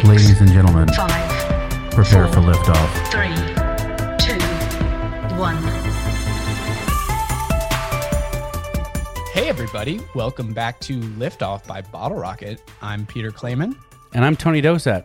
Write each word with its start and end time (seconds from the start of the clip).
six, 0.00 0.08
Ladies 0.08 0.40
and 0.40 0.50
gentlemen, 0.50 0.88
five, 0.88 1.90
prepare 1.90 2.26
four, 2.26 2.32
for 2.32 2.40
liftoff. 2.40 2.90
Three, 3.10 3.34
two, 4.18 4.38
one. 5.38 5.56
Hey, 9.34 9.48
everybody. 9.48 10.00
Welcome 10.14 10.54
back 10.54 10.80
to 10.80 11.00
Liftoff 11.00 11.66
by 11.66 11.82
Bottle 11.82 12.16
Rocket. 12.18 12.62
I'm 12.80 13.04
Peter 13.04 13.30
Clayman. 13.30 13.76
And 14.14 14.24
I'm 14.24 14.36
Tony 14.36 14.62
Dosat. 14.62 15.04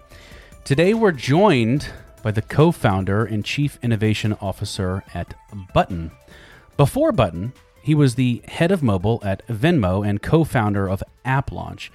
Today 0.64 0.94
we're 0.94 1.12
joined 1.12 1.90
by 2.24 2.32
the 2.32 2.42
co 2.42 2.72
founder 2.72 3.26
and 3.26 3.44
chief 3.44 3.78
innovation 3.84 4.38
officer 4.40 5.04
at 5.14 5.34
Button. 5.74 6.12
Before 6.78 7.12
Button, 7.12 7.52
he 7.82 7.94
was 7.94 8.16
the 8.16 8.42
head 8.48 8.72
of 8.72 8.82
mobile 8.82 9.22
at 9.26 9.46
Venmo 9.48 10.08
and 10.08 10.22
co 10.22 10.46
founder 10.46 10.88
of 10.88 11.04
App 11.26 11.52
Launch. 11.52 11.92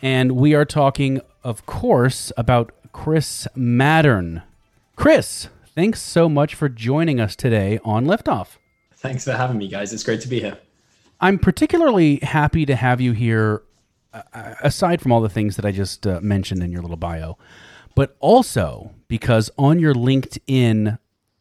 And 0.00 0.32
we 0.32 0.54
are 0.54 0.64
talking, 0.64 1.20
of 1.42 1.66
course, 1.66 2.32
about 2.36 2.72
Chris 2.92 3.46
Maddern. 3.56 4.42
Chris, 4.96 5.48
thanks 5.74 6.00
so 6.00 6.28
much 6.28 6.54
for 6.54 6.68
joining 6.68 7.20
us 7.20 7.34
today 7.36 7.78
on 7.84 8.06
Liftoff. 8.06 8.58
Thanks 8.96 9.24
for 9.24 9.32
having 9.32 9.58
me, 9.58 9.68
guys. 9.68 9.92
It's 9.92 10.02
great 10.02 10.20
to 10.22 10.28
be 10.28 10.40
here. 10.40 10.58
I'm 11.20 11.38
particularly 11.38 12.16
happy 12.16 12.66
to 12.66 12.76
have 12.76 13.00
you 13.00 13.12
here, 13.12 13.62
uh, 14.12 14.54
aside 14.62 15.00
from 15.00 15.12
all 15.12 15.20
the 15.20 15.28
things 15.28 15.56
that 15.56 15.64
I 15.64 15.72
just 15.72 16.06
uh, 16.06 16.20
mentioned 16.20 16.62
in 16.62 16.72
your 16.72 16.82
little 16.82 16.96
bio, 16.96 17.38
but 17.94 18.16
also 18.20 18.92
because 19.08 19.50
on 19.58 19.78
your 19.78 19.94
LinkedIn 19.94 20.98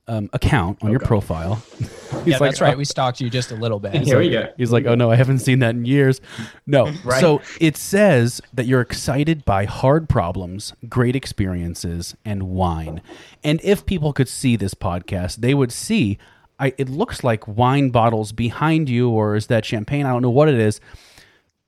um, 0.09 0.29
account, 0.33 0.79
on 0.81 0.91
your 0.91 0.99
profile, 0.99 1.63
yeah, 2.25 2.37
like, 2.37 2.51
that's 2.51 2.61
right. 2.61 2.73
"Oh." 2.73 2.77
We 2.77 2.85
stalked 2.85 3.21
you 3.21 3.29
just 3.29 3.51
a 3.51 3.55
little 3.55 3.79
bit. 3.79 3.95
Here 3.95 4.19
we 4.19 4.29
go. 4.29 4.51
He's 4.57 4.71
like, 4.71 4.85
oh 4.85 4.95
no, 4.95 5.11
I 5.11 5.15
haven't 5.15 5.39
seen 5.39 5.59
that 5.59 5.75
in 5.75 5.85
years. 5.85 6.19
No. 6.65 6.91
Right. 7.03 7.21
So 7.21 7.41
it 7.61 7.77
says 7.77 8.41
that 8.53 8.65
you're 8.65 8.81
excited 8.81 9.45
by 9.45 9.65
hard 9.65 10.09
problems, 10.09 10.73
great 10.89 11.15
experiences, 11.15 12.15
and 12.25 12.43
wine. 12.43 13.01
And 13.43 13.61
if 13.63 13.85
people 13.85 14.11
could 14.11 14.27
see 14.27 14.55
this 14.55 14.73
podcast, 14.73 15.37
they 15.37 15.53
would 15.53 15.71
see 15.71 16.17
I, 16.59 16.73
it 16.77 16.89
looks 16.89 17.23
like 17.23 17.47
wine 17.47 17.89
bottles 17.89 18.31
behind 18.33 18.89
you, 18.89 19.09
or 19.09 19.35
is 19.35 19.47
that 19.47 19.63
champagne? 19.63 20.05
I 20.05 20.11
don't 20.11 20.21
know 20.21 20.29
what 20.29 20.49
it 20.49 20.59
is. 20.59 20.81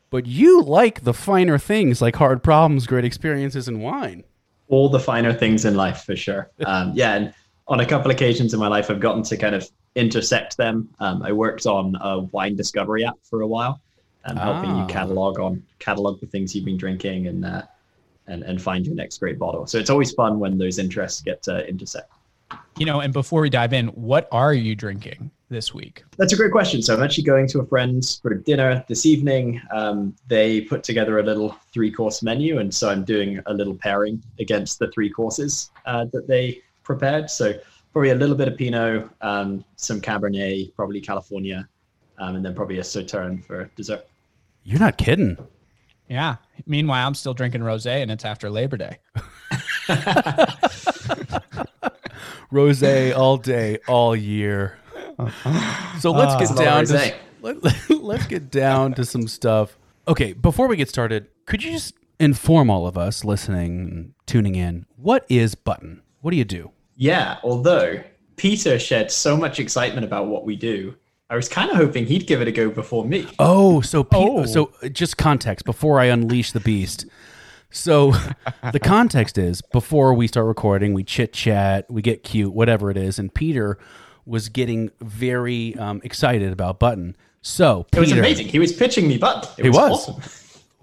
But 0.10 0.26
you 0.26 0.62
like 0.62 1.04
the 1.04 1.14
finer 1.14 1.58
things 1.58 2.02
like 2.02 2.18
hard 2.18 2.44
problems, 2.44 2.86
great 2.86 3.06
experiences, 3.06 3.70
and 3.70 3.82
wine. 3.82 4.26
All 4.68 4.90
the 4.90 5.00
finer 5.00 5.34
things 5.34 5.64
in 5.64 5.76
life, 5.76 6.04
for 6.04 6.16
sure. 6.16 6.52
Um, 6.66 6.92
yeah, 6.94 7.14
and 7.14 7.34
on 7.72 7.80
a 7.80 7.86
couple 7.86 8.12
occasions 8.12 8.54
in 8.54 8.60
my 8.60 8.68
life, 8.68 8.92
I've 8.92 9.00
gotten 9.00 9.24
to 9.24 9.38
kind 9.38 9.56
of 9.56 9.68
intersect 9.96 10.58
them. 10.58 10.90
Um, 11.00 11.24
I 11.24 11.32
worked 11.32 11.66
on 11.66 11.96
a 12.02 12.20
wine 12.20 12.58
discovery 12.58 13.06
app 13.06 13.16
for 13.24 13.42
a 13.42 13.48
while, 13.48 13.80
um, 14.26 14.36
helping 14.36 14.72
Ah. 14.72 14.82
you 14.82 14.88
catalog 14.94 15.40
on 15.40 15.64
catalog 15.80 16.20
the 16.20 16.28
things 16.28 16.54
you've 16.54 16.66
been 16.66 16.78
drinking 16.78 17.28
and 17.28 17.46
uh, 17.46 17.62
and 18.28 18.44
and 18.44 18.62
find 18.62 18.86
your 18.86 18.94
next 18.96 19.20
great 19.20 19.40
bottle. 19.40 19.66
So 19.68 19.78
it's 19.78 19.90
always 19.90 20.12
fun 20.12 20.38
when 20.38 20.58
those 20.58 20.80
interests 20.80 21.22
get 21.22 21.42
to 21.44 21.66
intersect. 21.68 22.12
You 22.78 22.86
know, 22.86 23.00
and 23.00 23.14
before 23.14 23.42
we 23.42 23.50
dive 23.50 23.72
in, 23.72 23.88
what 23.88 24.28
are 24.34 24.54
you 24.54 24.76
drinking 24.76 25.32
this 25.50 25.74
week? 25.74 26.04
That's 26.18 26.34
a 26.34 26.36
great 26.36 26.52
question. 26.52 26.82
So 26.82 26.94
I'm 26.94 27.02
actually 27.02 27.24
going 27.24 27.48
to 27.48 27.60
a 27.62 27.66
friend's 27.66 28.20
for 28.20 28.34
dinner 28.34 28.84
this 28.90 29.06
evening. 29.06 29.62
Um, 29.74 30.14
they 30.28 30.62
put 30.62 30.84
together 30.84 31.20
a 31.20 31.24
little 31.24 31.56
three-course 31.74 32.22
menu, 32.22 32.60
and 32.60 32.74
so 32.74 32.90
I'm 32.90 33.06
doing 33.06 33.40
a 33.46 33.54
little 33.54 33.76
pairing 33.76 34.22
against 34.40 34.80
the 34.80 34.92
three 34.92 35.10
courses 35.10 35.72
uh, 35.86 36.06
that 36.12 36.28
they 36.28 36.62
prepared. 36.84 37.30
So 37.30 37.54
probably 37.94 38.12
a 38.12 38.16
little 38.16 38.36
bit 38.36 38.48
of 38.48 38.58
Pinot, 38.58 39.10
um, 39.22 39.64
some 39.76 40.02
Cabernet, 40.02 40.74
probably 40.76 41.02
California, 41.02 41.68
um, 42.18 42.36
and 42.36 42.46
then 42.46 42.56
probably 42.56 42.80
a 42.80 42.84
Sauterne 42.84 43.44
for 43.44 43.70
dessert. 43.76 44.08
You're 44.64 44.80
not 44.80 44.98
kidding. 44.98 45.38
Yeah. 46.08 46.38
Meanwhile, 46.66 47.08
I'm 47.08 47.16
still 47.16 47.34
drinking 47.34 47.62
rosé, 47.62 48.02
and 48.02 48.12
it's 48.12 48.26
after 48.26 48.50
Labor 48.50 48.78
Day. 48.78 48.98
Rose 52.52 52.84
all 53.14 53.38
day, 53.38 53.80
all 53.88 54.16
year. 54.16 54.78
So 56.00 56.12
let's 56.12 56.36
get 56.36 56.44
It's 56.44 56.52
a 56.52 56.56
lot 56.56 56.64
down 56.64 56.86
to 56.86 56.94
rosé. 56.94 57.16
let, 57.42 57.90
let's 57.90 58.28
get 58.28 58.52
down 58.52 58.94
to 58.96 59.06
some 59.06 59.28
stuff. 59.28 59.78
Okay, 60.08 60.34
before 60.34 60.68
we 60.68 60.76
get 60.76 60.90
started, 60.90 61.28
could 61.46 61.64
you 61.64 61.72
just 61.72 61.94
inform 62.20 62.70
all 62.70 62.88
of 62.88 62.98
us 62.98 63.24
listening 63.24 63.80
and 63.80 64.14
tuning 64.26 64.56
in 64.56 64.86
what 64.96 65.26
is 65.30 65.56
Button? 65.56 66.02
What 66.22 66.32
do 66.32 66.38
you 66.38 66.46
do? 66.46 66.72
Yeah, 66.96 67.38
although 67.44 68.02
Peter 68.36 68.78
shared 68.80 69.12
so 69.12 69.36
much 69.38 69.60
excitement 69.60 70.06
about 70.06 70.28
what 70.28 70.46
we 70.46 70.56
do, 70.56 70.96
I 71.30 71.36
was 71.36 71.48
kind 71.50 71.70
of 71.72 71.78
hoping 71.78 72.06
he'd 72.06 72.28
give 72.28 72.42
it 72.42 72.48
a 72.48 72.52
go 72.52 72.70
before 72.70 73.06
me. 73.06 73.28
Oh, 73.40 73.82
so 73.82 74.04
Pete, 74.04 74.20
Oh. 74.22 74.46
so 74.46 74.72
just 74.92 75.18
context 75.18 75.66
before 75.66 76.00
I 76.00 76.06
unleash 76.06 76.52
the 76.52 76.60
beast. 76.60 77.06
So 77.72 78.12
the 78.72 78.80
context 78.80 79.38
is 79.38 79.62
before 79.72 80.14
we 80.14 80.28
start 80.28 80.46
recording, 80.46 80.94
we 80.94 81.04
chit 81.04 81.34
chat, 81.34 81.90
we 81.90 82.02
get 82.02 82.24
cute, 82.24 82.54
whatever 82.54 82.92
it 82.92 82.98
is, 82.98 83.18
and 83.18 83.34
Peter 83.34 83.78
was 84.26 84.50
getting 84.50 84.92
very 85.00 85.76
um, 85.78 86.02
excited 86.04 86.52
about 86.52 86.80
Button. 86.80 87.16
So 87.42 87.88
It 87.94 88.00
was 88.00 88.12
amazing. 88.12 88.48
He 88.50 88.60
was 88.60 88.72
pitching 88.74 89.08
me 89.08 89.18
button. 89.18 89.50
It 89.58 89.64
He 89.64 89.70
was, 89.70 89.78
was. 89.78 90.10
awesome. 90.10 90.22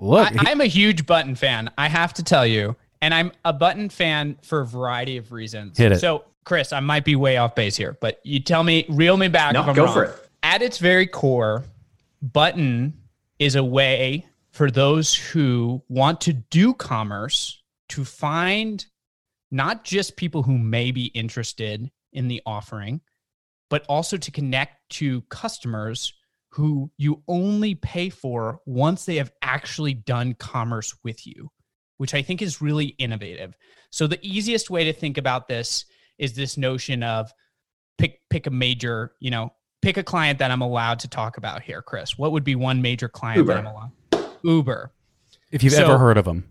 look, 0.01 0.45
I, 0.47 0.51
I'm 0.51 0.61
a 0.61 0.67
huge 0.67 1.07
Button 1.07 1.35
fan. 1.37 1.71
I 1.79 1.89
have 1.89 2.13
to 2.15 2.23
tell 2.25 2.47
you, 2.47 2.75
and 3.03 3.15
I'm 3.15 3.33
a 3.45 3.53
Button 3.53 3.89
fan 3.89 4.39
for 4.43 4.61
a 4.61 4.67
variety 4.67 5.17
of 5.17 5.33
reasons. 5.33 5.79
Hit 5.79 5.93
it. 5.93 6.01
So, 6.01 6.25
Chris, 6.45 6.73
I 6.73 6.81
might 6.81 7.05
be 7.05 7.17
way 7.17 7.37
off 7.37 7.55
base 7.55 7.77
here, 7.77 7.97
but 8.01 8.21
you 8.25 8.41
tell 8.41 8.65
me, 8.65 8.87
reel 8.89 9.17
me 9.17 9.29
back. 9.29 9.53
No, 9.53 9.63
if 9.63 9.69
I'm 9.69 9.75
go 9.75 9.85
wrong. 9.85 9.95
for 9.95 10.05
it. 10.05 10.29
At 10.43 10.63
its 10.63 10.79
very 10.79 11.07
core, 11.07 11.65
Button 12.23 12.95
is 13.39 13.55
a 13.55 13.65
way 13.65 14.27
for 14.51 14.71
those 14.71 15.15
who 15.15 15.83
want 15.89 16.21
to 16.23 16.33
do 16.33 16.75
commerce 16.75 17.63
to 17.91 18.05
find 18.05 18.85
not 19.51 19.85
just 19.85 20.17
people 20.17 20.43
who 20.43 20.59
may 20.59 20.91
be 20.91 21.07
interested 21.07 21.91
in 22.13 22.29
the 22.29 22.43
offering, 22.45 23.01
but 23.71 23.85
also 23.89 24.17
to 24.17 24.31
connect 24.31 24.89
to 24.91 25.23
customers 25.23 26.13
who 26.51 26.91
you 26.97 27.23
only 27.29 27.75
pay 27.75 28.09
for 28.09 28.61
once 28.67 29.05
they 29.05 29.17
have 29.17 29.31
actually 29.43 29.95
done 29.95 30.35
commerce 30.35 30.95
with 31.05 31.27
you, 31.27 31.51
which 31.99 32.15
I 32.15 32.23
think 32.23 32.43
is 32.43 32.63
really 32.63 32.87
innovative. 32.99 33.57
So 33.91 34.07
the 34.07 34.19
easiest 34.23 34.71
way 34.71 34.85
to 34.85 34.93
think 34.93 35.19
about 35.19 35.47
this 35.47 35.85
is 36.17 36.33
this 36.33 36.57
notion 36.57 37.03
of 37.03 37.33
pick 37.99 38.21
pick 38.31 38.47
a 38.47 38.51
major, 38.51 39.13
you 39.21 39.31
know, 39.31 39.53
pick 39.83 39.97
a 39.97 40.03
client 40.03 40.39
that 40.39 40.51
I'm 40.51 40.63
allowed 40.63 41.01
to 41.01 41.09
talk 41.09 41.37
about 41.37 41.63
here, 41.63 41.83
Chris. 41.83 42.19
What 42.19 42.33
would 42.33 42.45
be 42.45 42.55
one 42.55 42.83
major 42.83 43.09
client 43.09 43.47
that 43.47 43.57
Uber. 43.57 43.59
I'm 43.59 43.67
allowed? 43.67 43.93
Uber 44.43 44.93
if 45.51 45.63
you've 45.63 45.73
so- 45.73 45.85
ever 45.85 45.99
heard 45.99 46.17
of 46.19 46.25
them. 46.25 46.49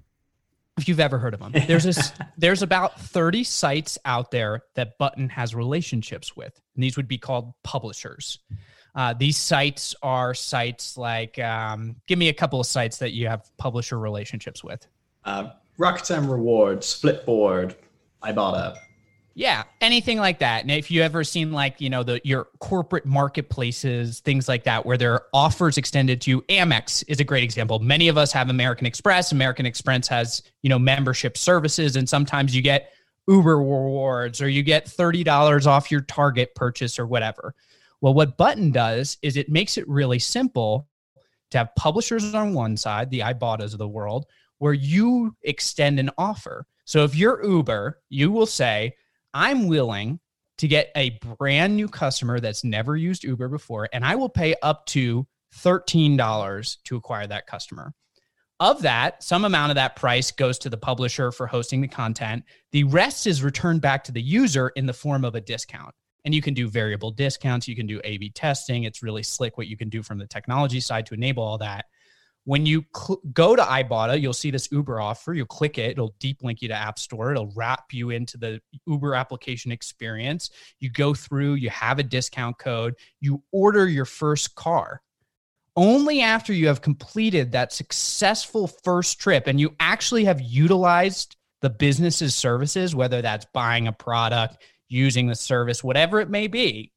if 0.78 0.88
you've 0.88 1.00
ever 1.00 1.18
heard 1.18 1.34
of 1.34 1.40
them. 1.40 1.54
There's 1.68 1.84
this 1.84 2.12
there's 2.38 2.62
about 2.62 3.00
30 3.00 3.44
sites 3.44 3.98
out 4.06 4.32
there 4.32 4.64
that 4.76 4.98
Button 4.98 5.30
has 5.30 5.56
relationships 5.56 6.36
with. 6.36 6.60
And 6.76 6.84
these 6.84 6.98
would 6.98 7.08
be 7.08 7.18
called 7.18 7.54
publishers. 7.64 8.40
Uh, 8.96 9.14
these 9.14 9.38
sites 9.38 9.96
are 10.02 10.34
sites 10.34 10.98
like 10.98 11.38
um, 11.40 11.96
give 12.08 12.18
me 12.18 12.30
a 12.30 12.34
couple 12.34 12.60
of 12.60 12.66
sites 12.66 12.98
that 12.98 13.14
you 13.14 13.28
have 13.28 13.50
publisher 13.58 14.00
relationships 14.00 14.64
with. 14.64 14.88
Uh, 15.28 15.50
Rakuten 15.78 16.32
Rewards, 16.32 17.00
Flipboard, 17.00 17.76
Ibotta. 18.24 18.78
Yeah, 19.36 19.66
anything 19.82 20.18
like 20.18 20.40
that. 20.40 20.64
And 20.64 20.72
if 20.72 20.90
you 20.90 21.04
ever 21.04 21.24
seen 21.24 21.52
like, 21.52 21.80
you 21.80 21.92
know, 21.92 22.02
the 22.02 22.20
your 22.24 22.48
corporate 22.60 23.06
marketplaces, 23.06 24.22
things 24.22 24.48
like 24.48 24.64
that, 24.64 24.86
where 24.86 24.98
there 24.98 25.14
are 25.14 25.26
offers 25.34 25.78
extended 25.78 26.22
to 26.22 26.32
you, 26.32 26.42
Amex 26.44 27.04
is 27.08 27.20
a 27.20 27.24
great 27.26 27.44
example. 27.44 27.78
Many 27.78 28.08
of 28.08 28.18
us 28.18 28.32
have 28.32 28.50
American 28.50 28.88
Express. 28.88 29.34
American 29.34 29.66
Express 29.66 30.08
has, 30.08 30.42
you 30.64 30.70
know, 30.70 30.80
membership 30.80 31.38
services, 31.38 31.98
and 31.98 32.08
sometimes 32.08 32.56
you 32.56 32.62
get 32.62 32.94
Uber 33.28 33.58
rewards 33.58 34.42
or 34.42 34.48
you 34.48 34.64
get 34.64 34.86
$30 34.86 35.68
off 35.68 35.92
your 35.92 36.02
Target 36.02 36.56
purchase 36.56 36.98
or 36.98 37.06
whatever. 37.06 37.54
Well, 38.00 38.14
what 38.14 38.38
Button 38.38 38.72
does 38.72 39.18
is 39.22 39.36
it 39.36 39.50
makes 39.50 39.78
it 39.78 39.88
really 39.90 40.20
simple 40.20 40.88
to 41.52 41.58
have 41.60 41.76
publishers 41.76 42.34
on 42.34 42.54
one 42.54 42.78
side, 42.78 43.10
the 43.10 43.20
Ibottas 43.20 43.74
of 43.74 43.80
the 43.80 43.88
world, 43.88 44.26
where 44.60 44.74
you 44.74 45.36
extend 45.44 46.00
an 46.00 46.10
offer. 46.18 46.66
So 46.86 47.04
if 47.04 47.16
you're 47.16 47.44
Uber, 47.44 48.00
you 48.10 48.32
will 48.32 48.46
say, 48.46 48.96
I'm 49.34 49.68
willing 49.68 50.20
to 50.58 50.68
get 50.68 50.92
a 50.96 51.20
brand 51.38 51.76
new 51.76 51.88
customer 51.88 52.40
that's 52.40 52.64
never 52.64 52.96
used 52.96 53.24
Uber 53.24 53.50
before, 53.50 53.88
and 53.94 54.04
I 54.04 54.16
will 54.16 54.30
pay 54.30 54.56
up 54.64 54.86
to 54.88 55.28
$13 55.56 56.78
to 56.84 56.96
acquire 56.96 57.28
that 57.28 57.48
customer. 57.48 57.94
Of 58.60 58.82
that, 58.82 59.22
some 59.22 59.46
amount 59.46 59.70
of 59.70 59.76
that 59.76 59.96
price 59.96 60.32
goes 60.32 60.58
to 60.60 60.70
the 60.70 60.78
publisher 60.78 61.32
for 61.32 61.46
hosting 61.46 61.80
the 61.80 61.88
content. 61.88 62.44
The 62.72 62.86
rest 62.86 63.28
is 63.28 63.44
returned 63.44 63.82
back 63.82 64.04
to 64.06 64.12
the 64.12 64.22
user 64.22 64.70
in 64.70 64.88
the 64.88 64.94
form 64.94 65.24
of 65.24 65.36
a 65.36 65.42
discount. 65.42 65.94
And 66.26 66.34
you 66.34 66.42
can 66.42 66.56
do 66.56 66.68
variable 66.68 67.12
discounts, 67.12 67.68
you 67.68 67.76
can 67.76 67.86
do 67.86 68.02
A 68.04 68.18
B 68.18 68.32
testing. 68.32 68.84
It's 68.84 69.04
really 69.04 69.24
slick 69.24 69.58
what 69.58 69.68
you 69.68 69.78
can 69.78 69.90
do 69.90 70.02
from 70.02 70.18
the 70.18 70.26
technology 70.26 70.80
side 70.80 71.06
to 71.06 71.14
enable 71.14 71.44
all 71.44 71.60
that. 71.60 71.86
When 72.48 72.66
you 72.66 72.86
cl- 72.96 73.20
go 73.34 73.58
to 73.58 73.62
Ibotta, 73.62 74.22
you'll 74.22 74.32
see 74.32 74.52
this 74.52 74.72
Uber 74.72 75.02
offer. 75.02 75.34
You'll 75.34 75.48
click 75.48 75.78
it, 75.78 75.92
it'll 75.92 76.16
deep 76.20 76.44
link 76.44 76.62
you 76.62 76.70
to 76.70 76.74
App 76.74 76.98
Store, 76.98 77.32
it'll 77.32 77.52
wrap 77.58 77.92
you 77.92 78.12
into 78.12 78.38
the 78.38 78.62
Uber 78.86 79.16
application 79.16 79.70
experience. 79.70 80.52
You 80.80 80.90
go 80.90 81.14
through, 81.14 81.56
you 81.56 81.70
have 81.70 82.00
a 82.00 82.04
discount 82.04 82.58
code, 82.58 82.96
you 83.20 83.44
order 83.52 83.90
your 83.90 84.06
first 84.06 84.56
car. 84.56 85.02
Only 85.76 86.22
after 86.22 86.54
you 86.54 86.68
have 86.68 86.82
completed 86.82 87.52
that 87.52 87.74
successful 87.74 88.68
first 88.68 89.20
trip 89.20 89.48
and 89.48 89.60
you 89.60 89.76
actually 89.82 90.24
have 90.24 90.40
utilized 90.40 91.36
the 91.60 91.70
business's 91.70 92.34
services, 92.34 92.96
whether 92.96 93.22
that's 93.22 93.46
buying 93.52 93.90
a 93.90 93.92
product, 93.92 94.64
using 94.88 95.28
the 95.28 95.36
service, 95.36 95.84
whatever 95.84 96.22
it 96.22 96.30
may 96.30 96.48
be, 96.48 96.94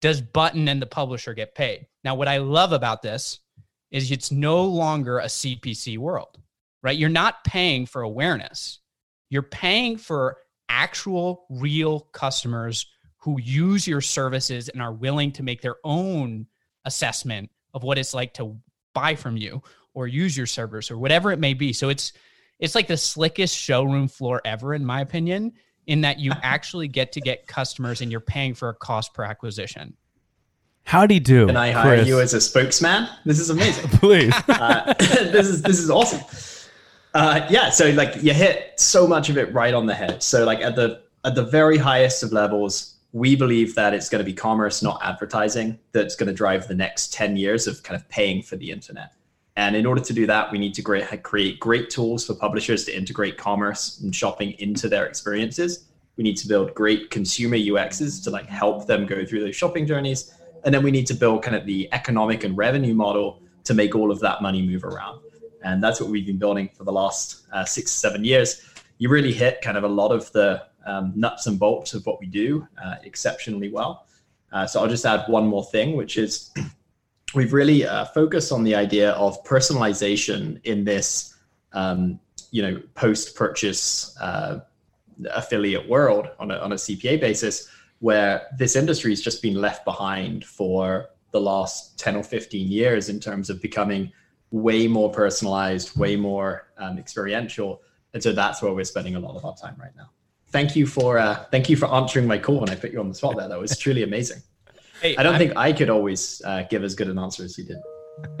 does 0.00 0.20
Button 0.20 0.68
and 0.68 0.80
the 0.80 0.86
publisher 0.86 1.34
get 1.34 1.56
paid? 1.56 1.88
Now, 2.04 2.14
what 2.14 2.28
I 2.28 2.38
love 2.38 2.70
about 2.70 3.02
this 3.02 3.40
is 3.90 4.10
it's 4.10 4.30
no 4.30 4.64
longer 4.64 5.18
a 5.18 5.26
CPC 5.26 5.98
world, 5.98 6.38
right? 6.82 6.98
You're 6.98 7.08
not 7.08 7.44
paying 7.44 7.86
for 7.86 8.02
awareness. 8.02 8.80
You're 9.30 9.42
paying 9.42 9.96
for 9.96 10.38
actual 10.68 11.46
real 11.48 12.00
customers 12.12 12.86
who 13.18 13.40
use 13.40 13.86
your 13.86 14.00
services 14.00 14.68
and 14.68 14.80
are 14.80 14.92
willing 14.92 15.32
to 15.32 15.42
make 15.42 15.60
their 15.60 15.76
own 15.84 16.46
assessment 16.84 17.50
of 17.74 17.82
what 17.82 17.98
it's 17.98 18.14
like 18.14 18.34
to 18.34 18.56
buy 18.94 19.14
from 19.14 19.36
you 19.36 19.62
or 19.94 20.06
use 20.06 20.36
your 20.36 20.46
servers 20.46 20.90
or 20.90 20.98
whatever 20.98 21.32
it 21.32 21.38
may 21.38 21.54
be. 21.54 21.72
So 21.72 21.88
it's 21.88 22.12
it's 22.58 22.74
like 22.74 22.88
the 22.88 22.96
slickest 22.96 23.56
showroom 23.56 24.08
floor 24.08 24.40
ever 24.44 24.74
in 24.74 24.84
my 24.84 25.00
opinion 25.00 25.52
in 25.86 26.00
that 26.02 26.18
you 26.18 26.32
actually 26.42 26.88
get 26.88 27.12
to 27.12 27.20
get 27.20 27.46
customers 27.46 28.00
and 28.00 28.10
you're 28.10 28.20
paying 28.20 28.54
for 28.54 28.68
a 28.68 28.74
cost 28.74 29.14
per 29.14 29.24
acquisition. 29.24 29.96
Howdy 30.88 31.20
do. 31.20 31.32
You 31.34 31.40
do? 31.40 31.46
Can 31.48 31.56
I 31.58 31.70
hire 31.70 31.96
Chris. 31.96 32.08
you 32.08 32.18
as 32.18 32.32
a 32.32 32.40
spokesman? 32.40 33.10
This 33.26 33.38
is 33.38 33.50
amazing. 33.50 33.90
Please. 34.00 34.32
uh, 34.48 34.94
this 34.98 35.46
is 35.46 35.60
this 35.60 35.78
is 35.78 35.90
awesome. 35.90 36.22
Uh, 37.12 37.46
yeah, 37.50 37.68
so 37.68 37.90
like 37.90 38.22
you 38.22 38.32
hit 38.32 38.72
so 38.80 39.06
much 39.06 39.28
of 39.28 39.36
it 39.36 39.52
right 39.52 39.74
on 39.74 39.84
the 39.84 39.92
head. 39.92 40.22
So 40.22 40.46
like 40.46 40.60
at 40.60 40.76
the 40.76 41.02
at 41.26 41.34
the 41.34 41.44
very 41.44 41.76
highest 41.76 42.22
of 42.22 42.32
levels, 42.32 42.94
we 43.12 43.36
believe 43.36 43.74
that 43.74 43.92
it's 43.92 44.08
going 44.08 44.20
to 44.20 44.24
be 44.24 44.32
commerce, 44.32 44.82
not 44.82 44.98
advertising, 45.04 45.78
that's 45.92 46.16
going 46.16 46.28
to 46.28 46.32
drive 46.32 46.66
the 46.68 46.74
next 46.74 47.12
ten 47.12 47.36
years 47.36 47.66
of 47.66 47.82
kind 47.82 48.00
of 48.00 48.08
paying 48.08 48.40
for 48.40 48.56
the 48.56 48.70
internet. 48.70 49.12
And 49.56 49.76
in 49.76 49.84
order 49.84 50.00
to 50.00 50.12
do 50.14 50.26
that, 50.26 50.50
we 50.50 50.56
need 50.56 50.72
to 50.72 50.82
create, 50.82 51.22
create 51.22 51.60
great 51.60 51.90
tools 51.90 52.26
for 52.26 52.32
publishers 52.32 52.86
to 52.86 52.96
integrate 52.96 53.36
commerce 53.36 54.00
and 54.00 54.16
shopping 54.16 54.52
into 54.52 54.88
their 54.88 55.04
experiences. 55.04 55.84
We 56.16 56.24
need 56.24 56.38
to 56.38 56.48
build 56.48 56.74
great 56.74 57.10
consumer 57.10 57.58
UXs 57.58 58.24
to 58.24 58.30
like 58.30 58.46
help 58.46 58.86
them 58.86 59.04
go 59.04 59.26
through 59.26 59.40
those 59.40 59.54
shopping 59.54 59.86
journeys. 59.86 60.32
And 60.64 60.74
then 60.74 60.82
we 60.82 60.90
need 60.90 61.06
to 61.08 61.14
build 61.14 61.42
kind 61.42 61.56
of 61.56 61.66
the 61.66 61.88
economic 61.92 62.44
and 62.44 62.56
revenue 62.56 62.94
model 62.94 63.42
to 63.64 63.74
make 63.74 63.94
all 63.94 64.10
of 64.10 64.20
that 64.20 64.42
money 64.42 64.62
move 64.62 64.84
around. 64.84 65.20
And 65.62 65.82
that's 65.82 66.00
what 66.00 66.10
we've 66.10 66.26
been 66.26 66.38
building 66.38 66.70
for 66.74 66.84
the 66.84 66.92
last 66.92 67.46
uh, 67.52 67.64
six, 67.64 67.92
seven 67.92 68.24
years. 68.24 68.62
You 68.98 69.08
really 69.08 69.32
hit 69.32 69.60
kind 69.60 69.76
of 69.76 69.84
a 69.84 69.88
lot 69.88 70.12
of 70.12 70.30
the 70.32 70.64
um, 70.86 71.12
nuts 71.14 71.46
and 71.46 71.58
bolts 71.58 71.94
of 71.94 72.04
what 72.06 72.20
we 72.20 72.26
do 72.26 72.66
uh, 72.82 72.96
exceptionally 73.02 73.70
well. 73.70 74.06
Uh, 74.52 74.66
so 74.66 74.80
I'll 74.80 74.88
just 74.88 75.04
add 75.04 75.24
one 75.28 75.46
more 75.46 75.64
thing, 75.64 75.96
which 75.96 76.16
is 76.16 76.50
we've 77.34 77.52
really 77.52 77.84
uh, 77.86 78.06
focused 78.06 78.52
on 78.52 78.64
the 78.64 78.74
idea 78.74 79.12
of 79.12 79.42
personalization 79.44 80.60
in 80.64 80.84
this, 80.84 81.36
um, 81.72 82.18
you 82.50 82.62
know, 82.62 82.80
post-purchase 82.94 84.16
uh, 84.20 84.60
affiliate 85.30 85.88
world 85.88 86.28
on 86.38 86.50
a, 86.50 86.58
on 86.58 86.72
a 86.72 86.76
CPA 86.76 87.20
basis, 87.20 87.68
where 88.00 88.46
this 88.56 88.76
industry 88.76 89.10
has 89.10 89.20
just 89.20 89.42
been 89.42 89.54
left 89.54 89.84
behind 89.84 90.44
for 90.44 91.10
the 91.32 91.40
last 91.40 91.98
10 91.98 92.16
or 92.16 92.22
15 92.22 92.68
years 92.70 93.08
in 93.08 93.20
terms 93.20 93.50
of 93.50 93.60
becoming 93.60 94.12
way 94.50 94.86
more 94.86 95.10
personalized, 95.10 95.96
way 95.96 96.16
more 96.16 96.68
um, 96.78 96.98
experiential. 96.98 97.82
And 98.14 98.22
so 98.22 98.32
that's 98.32 98.62
where 98.62 98.72
we're 98.72 98.84
spending 98.84 99.16
a 99.16 99.20
lot 99.20 99.36
of 99.36 99.44
our 99.44 99.54
time 99.56 99.76
right 99.78 99.94
now. 99.96 100.10
Thank 100.50 100.74
you 100.74 100.86
for 100.86 101.18
uh, 101.18 101.44
thank 101.50 101.68
you 101.68 101.76
for 101.76 101.92
answering 101.92 102.26
my 102.26 102.38
call 102.38 102.60
when 102.60 102.70
I 102.70 102.74
put 102.74 102.90
you 102.90 103.00
on 103.00 103.08
the 103.08 103.14
spot 103.14 103.36
there. 103.36 103.48
That 103.48 103.60
was 103.60 103.76
truly 103.76 104.02
amazing. 104.02 104.42
Hey, 105.00 105.16
I 105.16 105.22
don't 105.22 105.34
I'm- 105.34 105.38
think 105.38 105.56
I 105.56 105.72
could 105.72 105.90
always 105.90 106.42
uh, 106.44 106.64
give 106.68 106.82
as 106.82 106.96
good 106.96 107.06
an 107.06 107.20
answer 107.20 107.44
as 107.44 107.56
you 107.56 107.62
did. 107.62 107.76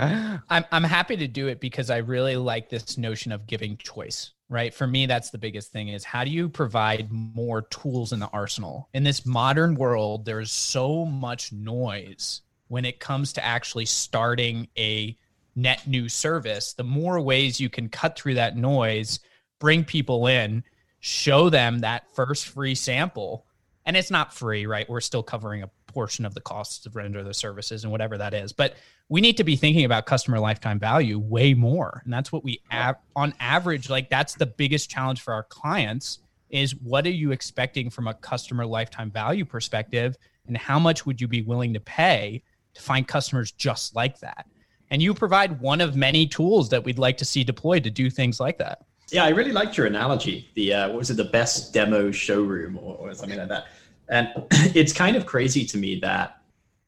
I'm 0.00 0.64
I'm 0.72 0.82
happy 0.82 1.16
to 1.16 1.28
do 1.28 1.46
it 1.46 1.60
because 1.60 1.88
I 1.88 1.98
really 1.98 2.34
like 2.34 2.68
this 2.68 2.98
notion 2.98 3.30
of 3.30 3.46
giving 3.46 3.76
choice, 3.76 4.32
right? 4.48 4.72
For 4.72 4.86
me, 4.86 5.06
that's 5.06 5.30
the 5.30 5.38
biggest 5.38 5.72
thing 5.72 5.88
is 5.88 6.04
how 6.04 6.24
do 6.24 6.30
you 6.30 6.48
provide 6.48 7.10
more 7.10 7.62
tools 7.62 8.12
in 8.12 8.20
the 8.20 8.28
arsenal? 8.28 8.88
In 8.94 9.04
this 9.04 9.26
modern 9.26 9.74
world, 9.74 10.24
there's 10.24 10.50
so 10.50 11.04
much 11.04 11.52
noise 11.52 12.42
when 12.68 12.84
it 12.84 13.00
comes 13.00 13.32
to 13.34 13.44
actually 13.44 13.86
starting 13.86 14.68
a 14.78 15.16
net 15.54 15.86
new 15.86 16.08
service. 16.08 16.72
The 16.72 16.84
more 16.84 17.20
ways 17.20 17.60
you 17.60 17.68
can 17.68 17.88
cut 17.88 18.18
through 18.18 18.34
that 18.34 18.56
noise, 18.56 19.20
bring 19.58 19.84
people 19.84 20.26
in, 20.26 20.64
show 21.00 21.50
them 21.50 21.80
that 21.80 22.04
first 22.14 22.46
free 22.46 22.74
sample. 22.74 23.44
And 23.84 23.96
it's 23.96 24.10
not 24.10 24.34
free, 24.34 24.66
right? 24.66 24.88
We're 24.88 25.00
still 25.00 25.22
covering 25.22 25.62
a 25.62 25.70
portion 25.88 26.24
of 26.24 26.34
the 26.34 26.40
costs 26.40 26.86
of 26.86 26.94
render 26.94 27.24
the 27.24 27.34
services 27.34 27.82
and 27.82 27.90
whatever 27.90 28.16
that 28.16 28.34
is. 28.34 28.52
But 28.52 28.76
we 29.08 29.20
need 29.20 29.36
to 29.38 29.44
be 29.44 29.56
thinking 29.56 29.84
about 29.84 30.06
customer 30.06 30.38
lifetime 30.38 30.78
value 30.78 31.18
way 31.18 31.54
more. 31.54 32.02
And 32.04 32.12
that's 32.12 32.30
what 32.30 32.44
we 32.44 32.60
av- 32.72 32.96
on 33.16 33.34
average 33.40 33.90
like 33.90 34.08
that's 34.08 34.34
the 34.34 34.46
biggest 34.46 34.88
challenge 34.88 35.20
for 35.20 35.34
our 35.34 35.42
clients 35.44 36.20
is 36.50 36.76
what 36.76 37.06
are 37.06 37.10
you 37.10 37.32
expecting 37.32 37.90
from 37.90 38.06
a 38.06 38.14
customer 38.14 38.64
lifetime 38.64 39.10
value 39.10 39.44
perspective 39.44 40.16
and 40.46 40.56
how 40.56 40.78
much 40.78 41.04
would 41.04 41.20
you 41.20 41.28
be 41.28 41.42
willing 41.42 41.74
to 41.74 41.80
pay 41.80 42.42
to 42.74 42.80
find 42.80 43.06
customers 43.08 43.52
just 43.52 43.94
like 43.96 44.18
that? 44.20 44.46
And 44.90 45.02
you 45.02 45.12
provide 45.12 45.60
one 45.60 45.80
of 45.80 45.96
many 45.96 46.26
tools 46.26 46.70
that 46.70 46.82
we'd 46.82 46.98
like 46.98 47.18
to 47.18 47.24
see 47.24 47.44
deployed 47.44 47.84
to 47.84 47.90
do 47.90 48.08
things 48.08 48.40
like 48.40 48.56
that. 48.58 48.84
Yeah, 49.10 49.24
I 49.24 49.30
really 49.30 49.52
liked 49.52 49.76
your 49.76 49.86
analogy. 49.86 50.48
The 50.54 50.74
uh, 50.74 50.88
what 50.88 50.98
was 50.98 51.10
it? 51.10 51.16
The 51.16 51.24
best 51.24 51.72
demo 51.72 52.10
showroom 52.10 52.78
or, 52.78 52.94
or 52.96 53.14
something 53.14 53.38
like 53.38 53.48
that. 53.48 53.66
And 54.08 54.28
it's 54.74 54.92
kind 54.92 55.16
of 55.16 55.26
crazy 55.26 55.64
to 55.66 55.78
me 55.78 56.00
that 56.00 56.40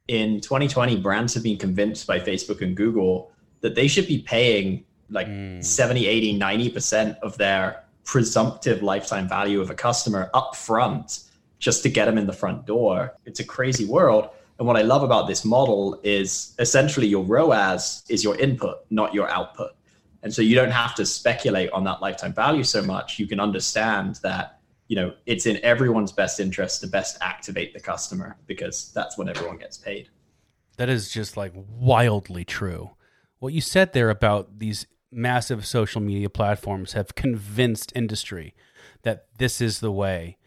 in 0.09 0.41
2020, 0.41 0.97
brands 0.97 1.35
have 1.35 1.43
been 1.43 1.59
convinced 1.59 2.07
by 2.07 2.19
Facebook 2.19 2.63
and 2.63 2.77
Google 2.77 3.31
that 3.61 3.75
they 3.75 3.87
should 3.87 4.07
be 4.07 4.19
paying 4.19 4.85
like 5.11 5.27
Mm. 5.27 5.65
70, 5.65 6.07
80, 6.07 6.39
90% 6.39 7.19
of 7.19 7.37
their 7.37 7.85
presumptive 8.05 8.83
lifetime 8.83 9.29
value 9.29 9.61
of 9.61 9.71
a 9.71 9.75
customer 9.75 10.31
up 10.35 10.57
front 10.57 11.21
just 11.59 11.83
to 11.83 11.89
get 11.89 12.07
them 12.07 12.17
in 12.17 12.27
the 12.27 12.33
front 12.33 12.65
door. 12.67 13.15
It's 13.27 13.41
a 13.41 13.45
crazy 13.45 13.85
world. 13.85 14.31
And 14.59 14.67
what 14.67 14.77
I 14.77 14.83
love 14.83 15.03
about 15.03 15.27
this 15.27 15.45
model 15.45 16.01
is 16.03 16.55
essentially 16.59 17.07
your 17.07 17.25
ROAS 17.25 18.05
is 18.09 18.23
your 18.23 18.37
input, 18.37 18.85
not 18.91 19.15
your 19.15 19.29
output. 19.31 19.73
And 20.23 20.33
so 20.33 20.43
you 20.43 20.55
don't 20.55 20.71
have 20.71 20.95
to 20.97 21.07
speculate 21.07 21.71
on 21.73 21.85
that 21.85 22.01
lifetime 22.01 22.33
value 22.33 22.65
so 22.65 22.83
much. 22.83 23.19
You 23.19 23.27
can 23.27 23.41
understand 23.41 24.17
that, 24.23 24.60
you 24.91 24.97
know, 24.97 25.15
it's 25.25 25.47
in 25.47 25.57
everyone's 25.63 26.11
best 26.11 26.41
interest 26.41 26.81
to 26.81 26.89
best 26.89 27.17
activate 27.21 27.73
the 27.73 27.79
customer 27.79 28.37
because 28.49 28.91
that's 28.93 29.17
when 29.17 29.29
everyone 29.29 29.57
gets 29.57 29.79
paid. 29.79 30.09
That 30.79 30.89
is 30.89 31.13
just 31.13 31.37
like 31.37 31.53
wildly 31.55 32.45
true. 32.45 32.91
What 33.39 33.53
you 33.53 33.61
said 33.61 33.93
there 33.93 34.11
about 34.11 34.59
these 34.59 34.89
massive 35.13 35.65
social 35.65 36.01
media 36.01 36.29
platforms 36.29 36.95
have 36.95 37.15
convinced 37.15 37.93
industry 37.95 38.53
that 39.03 39.27
this 39.39 39.61
is 39.61 39.79
the 39.79 39.93
way. 39.93 40.39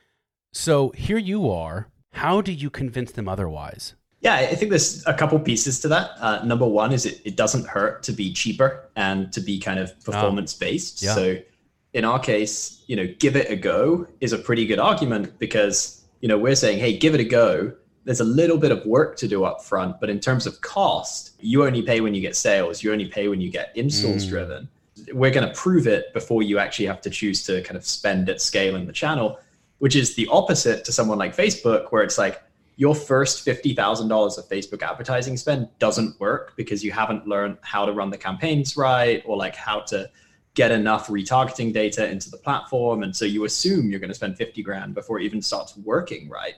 So 0.52 0.90
here 0.90 1.18
you 1.18 1.50
are. 1.50 1.88
How 2.12 2.42
do 2.42 2.52
you 2.52 2.70
convince 2.70 3.14
them 3.14 3.30
otherwise? 3.30 3.96
Yeah, 4.20 4.36
I 4.36 4.56
think 4.56 4.72
there's 4.72 5.06
a 5.06 5.14
couple 5.14 5.40
pieces 5.40 5.80
to 5.80 5.88
that. 5.88 6.12
Uh, 6.20 6.44
number 6.44 6.68
one 6.68 6.92
is 6.92 7.06
it, 7.06 7.22
it 7.24 7.38
doesn't 7.38 7.66
hurt 7.66 8.04
to 8.04 8.12
be 8.12 8.34
cheaper 8.34 8.90
and 8.98 9.32
to 9.32 9.40
be 9.40 9.58
kind 9.58 9.80
of 9.80 9.98
performance 10.04 10.54
based. 10.54 11.02
Yeah. 11.02 11.16
So 11.16 11.38
in 11.94 12.06
our 12.06 12.20
case, 12.20 12.84
you 12.88 12.96
know, 12.96 13.08
give 13.20 13.36
it 13.36 13.50
a 13.52 13.56
go 13.56 14.08
is 14.20 14.34
a 14.34 14.38
pretty 14.38 14.66
good 14.66 14.80
argument 14.80 15.38
because, 15.40 16.04
you 16.22 16.28
know, 16.28 16.38
we're 16.38 16.56
saying, 16.56 16.80
hey, 16.80 16.98
give 16.98 17.14
it 17.14 17.20
a 17.20 17.24
go. 17.26 17.72
There's 18.06 18.20
a 18.20 18.26
little 18.26 18.58
bit 18.58 18.72
of 18.72 18.86
work 18.86 19.16
to 19.18 19.28
do 19.28 19.46
up 19.46 19.64
front, 19.64 20.00
but 20.00 20.10
in 20.10 20.20
terms 20.20 20.46
of 20.46 20.60
cost, 20.62 21.32
you 21.40 21.66
only 21.66 21.82
pay 21.82 22.02
when 22.02 22.14
you 22.14 22.22
get 22.22 22.36
sales, 22.36 22.84
you 22.84 22.92
only 22.92 23.06
pay 23.06 23.28
when 23.28 23.40
you 23.40 23.50
get 23.50 23.72
installs 23.76 24.26
Mm. 24.26 24.30
driven. 24.30 24.70
We're 25.14 25.32
going 25.32 25.48
to 25.48 25.54
prove 25.54 25.88
it 25.88 26.14
before 26.14 26.44
you 26.44 26.60
actually 26.60 26.88
have 26.88 27.02
to 27.02 27.10
choose 27.10 27.44
to 27.44 27.62
kind 27.62 27.78
of 27.78 27.86
spend 27.86 28.28
at 28.30 28.42
scale 28.42 28.76
in 28.76 28.86
the 28.88 28.94
channel, 28.94 29.40
which 29.80 29.96
is 29.96 30.16
the 30.16 30.28
opposite 30.32 30.84
to 30.86 30.92
someone 30.92 31.18
like 31.18 31.36
Facebook, 31.36 31.92
where 31.92 32.04
it's 32.04 32.18
like, 32.18 32.42
your 32.76 32.96
first 32.96 33.46
$50,000 33.46 34.38
of 34.40 34.50
Facebook 34.50 34.82
advertising 34.82 35.38
spend 35.38 35.68
doesn't 35.78 36.20
work 36.20 36.54
because 36.58 36.84
you 36.84 36.92
haven't 36.92 37.28
learned 37.28 37.56
how 37.62 37.86
to 37.86 37.92
run 37.94 38.10
the 38.10 38.18
campaigns 38.18 38.76
right 38.76 39.22
or 39.28 39.38
like 39.38 39.56
how 39.56 39.80
to 39.82 40.10
get 40.56 40.72
enough 40.72 41.08
retargeting 41.08 41.74
data 41.74 42.10
into 42.10 42.30
the 42.30 42.38
platform. 42.38 43.04
And 43.04 43.16
so 43.16 43.26
you 43.26 43.46
assume 43.46 43.90
you're 43.90 44.00
going 44.00 44.10
to 44.10 44.16
spend 44.16 44.38
50 44.38 44.62
grand 44.62 44.94
before 44.94 45.20
it 45.20 45.24
even 45.24 45.42
starts 45.42 45.76
working 45.78 46.30
right. 46.30 46.56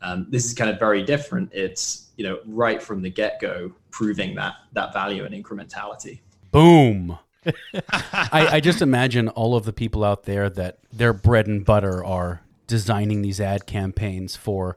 Um, 0.00 0.26
this 0.30 0.44
is 0.44 0.54
kind 0.54 0.70
of 0.70 0.78
very 0.78 1.02
different. 1.02 1.52
It's, 1.52 2.10
you 2.16 2.24
know, 2.24 2.38
right 2.46 2.82
from 2.82 3.02
the 3.02 3.10
get 3.10 3.40
go, 3.40 3.72
proving 3.90 4.34
that, 4.36 4.54
that 4.72 4.92
value 4.92 5.24
and 5.24 5.34
incrementality. 5.34 6.20
Boom. 6.50 7.18
I, 7.90 8.48
I 8.52 8.60
just 8.60 8.82
imagine 8.82 9.28
all 9.28 9.54
of 9.54 9.64
the 9.64 9.72
people 9.72 10.02
out 10.02 10.24
there 10.24 10.48
that 10.50 10.78
their 10.92 11.12
bread 11.12 11.46
and 11.46 11.64
butter 11.64 12.04
are 12.04 12.42
designing 12.66 13.22
these 13.22 13.40
ad 13.40 13.66
campaigns 13.66 14.34
for 14.34 14.76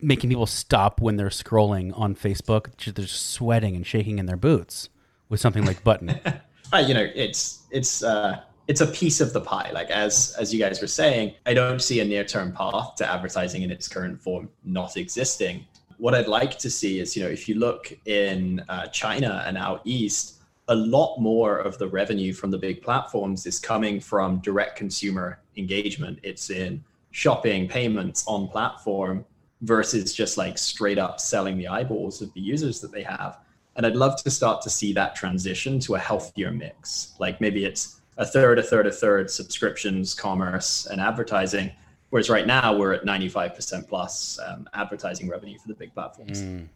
making 0.00 0.30
people 0.30 0.46
stop 0.46 1.00
when 1.00 1.16
they're 1.16 1.28
scrolling 1.28 1.96
on 1.98 2.14
Facebook. 2.14 2.76
They're 2.94 3.04
just 3.04 3.30
sweating 3.30 3.76
and 3.76 3.86
shaking 3.86 4.18
in 4.18 4.26
their 4.26 4.36
boots 4.36 4.88
with 5.28 5.40
something 5.40 5.64
like 5.64 5.84
Button. 5.84 6.20
you 6.78 6.94
know, 6.94 7.06
it's 7.14 7.64
it's 7.70 8.02
uh, 8.02 8.40
it's 8.68 8.80
a 8.80 8.86
piece 8.86 9.20
of 9.20 9.32
the 9.32 9.40
pie. 9.40 9.70
Like 9.72 9.90
as 9.90 10.34
as 10.38 10.52
you 10.52 10.60
guys 10.60 10.80
were 10.80 10.86
saying, 10.86 11.34
I 11.46 11.54
don't 11.54 11.80
see 11.80 12.00
a 12.00 12.04
near 12.04 12.24
term 12.24 12.52
path 12.52 12.94
to 12.96 13.10
advertising 13.10 13.62
in 13.62 13.70
its 13.70 13.88
current 13.88 14.20
form 14.20 14.48
not 14.64 14.96
existing. 14.96 15.66
What 15.98 16.14
I'd 16.14 16.28
like 16.28 16.58
to 16.58 16.70
see 16.70 16.98
is, 16.98 17.16
you 17.16 17.22
know, 17.22 17.28
if 17.28 17.48
you 17.48 17.56
look 17.56 17.92
in 18.06 18.64
uh, 18.68 18.86
China 18.88 19.44
and 19.46 19.56
out 19.56 19.82
east, 19.84 20.42
a 20.68 20.74
lot 20.74 21.18
more 21.18 21.58
of 21.58 21.78
the 21.78 21.86
revenue 21.86 22.32
from 22.32 22.50
the 22.50 22.58
big 22.58 22.82
platforms 22.82 23.46
is 23.46 23.58
coming 23.58 24.00
from 24.00 24.38
direct 24.38 24.76
consumer 24.76 25.40
engagement. 25.56 26.18
It's 26.22 26.50
in 26.50 26.82
shopping, 27.10 27.68
payments 27.68 28.24
on 28.26 28.48
platform 28.48 29.24
versus 29.60 30.12
just 30.12 30.36
like 30.38 30.58
straight 30.58 30.98
up 30.98 31.20
selling 31.20 31.56
the 31.56 31.68
eyeballs 31.68 32.20
of 32.22 32.32
the 32.34 32.40
users 32.40 32.80
that 32.80 32.90
they 32.90 33.02
have. 33.02 33.38
And 33.76 33.86
I'd 33.86 33.96
love 33.96 34.22
to 34.22 34.30
start 34.30 34.62
to 34.62 34.70
see 34.70 34.92
that 34.92 35.14
transition 35.14 35.80
to 35.80 35.94
a 35.94 35.98
healthier 35.98 36.50
mix. 36.50 37.14
Like 37.18 37.40
maybe 37.40 37.64
it's 37.64 38.00
a 38.18 38.26
third, 38.26 38.58
a 38.58 38.62
third, 38.62 38.86
a 38.86 38.92
third 38.92 39.30
subscriptions, 39.30 40.14
commerce, 40.14 40.86
and 40.86 41.00
advertising. 41.00 41.72
Whereas 42.10 42.28
right 42.28 42.46
now 42.46 42.76
we're 42.76 42.92
at 42.92 43.04
95% 43.04 43.88
plus 43.88 44.38
um, 44.46 44.68
advertising 44.74 45.28
revenue 45.28 45.58
for 45.58 45.68
the 45.68 45.74
big 45.74 45.94
platforms. 45.94 46.42
Mm. 46.42 46.68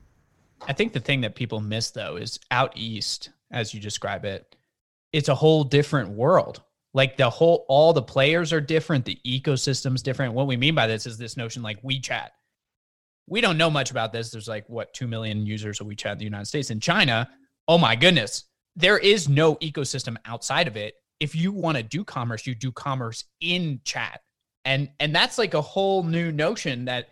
I 0.67 0.73
think 0.73 0.95
the 0.95 1.01
thing 1.01 1.21
that 1.21 1.35
people 1.35 1.61
miss 1.61 1.91
though 1.91 2.17
is 2.17 2.41
out 2.51 2.73
east, 2.75 3.31
as 3.51 3.75
you 3.75 3.81
describe 3.81 4.25
it, 4.25 4.57
it's 5.13 5.29
a 5.29 5.35
whole 5.35 5.65
different 5.65 6.11
world. 6.11 6.63
Like 6.95 7.19
the 7.19 7.29
whole, 7.29 7.67
all 7.69 7.93
the 7.93 8.03
players 8.03 8.55
are 8.55 8.61
different, 8.61 9.05
the 9.05 9.19
ecosystem's 9.27 10.03
different. 10.03 10.33
What 10.33 10.47
we 10.47 10.57
mean 10.57 10.75
by 10.75 10.87
this 10.87 11.07
is 11.07 11.19
this 11.19 11.37
notion 11.37 11.63
like 11.63 11.83
WeChat 11.83 12.31
we 13.27 13.41
don't 13.41 13.59
know 13.59 13.71
much 13.71 13.91
about 13.91 14.13
this. 14.13 14.31
There's 14.31 14.49
like 14.49 14.69
what 14.69 14.93
two 14.95 15.07
million 15.07 15.47
users 15.47 15.81
of 15.81 15.87
WeChat 15.87 16.13
in 16.13 16.19
the 16.19 16.25
United 16.25 16.47
States. 16.47 16.71
In 16.71 16.81
China, 16.81 17.29
oh 17.69 17.79
my 17.79 17.97
goodness, 17.97 18.45
there 18.77 18.99
is 18.99 19.29
no 19.29 19.57
ecosystem 19.57 20.17
outside 20.25 20.69
of 20.69 20.77
it. 20.77 20.95
If 21.19 21.35
you 21.35 21.51
want 21.53 21.77
to 21.77 21.83
do 21.83 22.05
commerce, 22.05 22.47
you 22.47 22.55
do 22.55 22.71
commerce 22.71 23.25
in 23.41 23.81
chat, 23.85 24.21
and 24.65 24.89
and 25.01 25.15
that's 25.15 25.39
like 25.39 25.55
a 25.55 25.63
whole 25.63 26.03
new 26.03 26.31
notion 26.31 26.85
that 26.85 27.09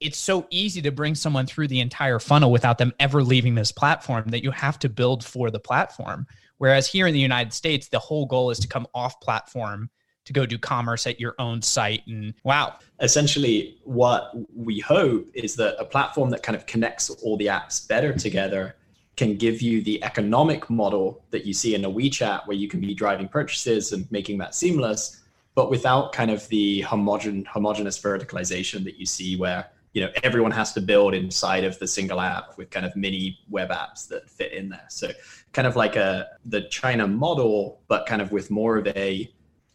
it's 0.00 0.18
so 0.18 0.46
easy 0.50 0.82
to 0.82 0.90
bring 0.90 1.14
someone 1.14 1.46
through 1.46 1.68
the 1.68 1.80
entire 1.80 2.18
funnel 2.18 2.50
without 2.50 2.76
them 2.76 2.92
ever 2.98 3.22
leaving 3.22 3.54
this 3.54 3.70
platform 3.70 4.24
that 4.28 4.42
you 4.42 4.50
have 4.50 4.78
to 4.80 4.88
build 4.88 5.24
for 5.24 5.50
the 5.50 5.60
platform. 5.60 6.26
Whereas 6.58 6.88
here 6.88 7.06
in 7.06 7.14
the 7.14 7.20
United 7.20 7.52
States, 7.52 7.88
the 7.88 8.00
whole 8.00 8.26
goal 8.26 8.50
is 8.50 8.58
to 8.60 8.68
come 8.68 8.86
off 8.94 9.20
platform 9.20 9.90
to 10.24 10.32
go 10.32 10.46
do 10.46 10.58
commerce 10.58 11.06
at 11.06 11.18
your 11.18 11.34
own 11.38 11.60
site 11.62 12.06
and 12.06 12.34
wow. 12.44 12.76
Essentially 13.00 13.78
what 13.84 14.32
we 14.54 14.80
hope 14.80 15.26
is 15.34 15.56
that 15.56 15.76
a 15.78 15.84
platform 15.84 16.30
that 16.30 16.42
kind 16.42 16.56
of 16.56 16.66
connects 16.66 17.10
all 17.10 17.36
the 17.36 17.46
apps 17.46 17.86
better 17.86 18.12
together 18.12 18.76
can 19.16 19.36
give 19.36 19.60
you 19.60 19.82
the 19.82 20.02
economic 20.04 20.70
model 20.70 21.22
that 21.30 21.44
you 21.44 21.52
see 21.52 21.74
in 21.74 21.84
a 21.84 21.90
WeChat 21.90 22.46
where 22.46 22.56
you 22.56 22.68
can 22.68 22.80
be 22.80 22.94
driving 22.94 23.28
purchases 23.28 23.92
and 23.92 24.10
making 24.10 24.38
that 24.38 24.54
seamless 24.54 25.22
but 25.54 25.70
without 25.70 26.12
kind 26.12 26.30
of 26.30 26.46
the 26.48 26.82
homogen 26.82 27.46
homogenous 27.46 28.00
verticalization 28.00 28.84
that 28.84 28.96
you 28.96 29.06
see 29.06 29.36
where 29.36 29.66
you 29.92 30.00
know 30.00 30.10
everyone 30.22 30.50
has 30.50 30.72
to 30.72 30.80
build 30.80 31.14
inside 31.14 31.64
of 31.64 31.78
the 31.78 31.86
single 31.86 32.20
app 32.20 32.56
with 32.56 32.70
kind 32.70 32.86
of 32.86 32.94
mini 32.96 33.38
web 33.50 33.70
apps 33.70 34.08
that 34.08 34.28
fit 34.30 34.52
in 34.52 34.70
there. 34.70 34.86
So 34.88 35.10
kind 35.52 35.68
of 35.68 35.76
like 35.76 35.96
a 35.96 36.28
the 36.46 36.62
china 36.62 37.06
model 37.06 37.80
but 37.88 38.06
kind 38.06 38.22
of 38.22 38.32
with 38.32 38.50
more 38.50 38.78
of 38.78 38.86
a 38.88 39.30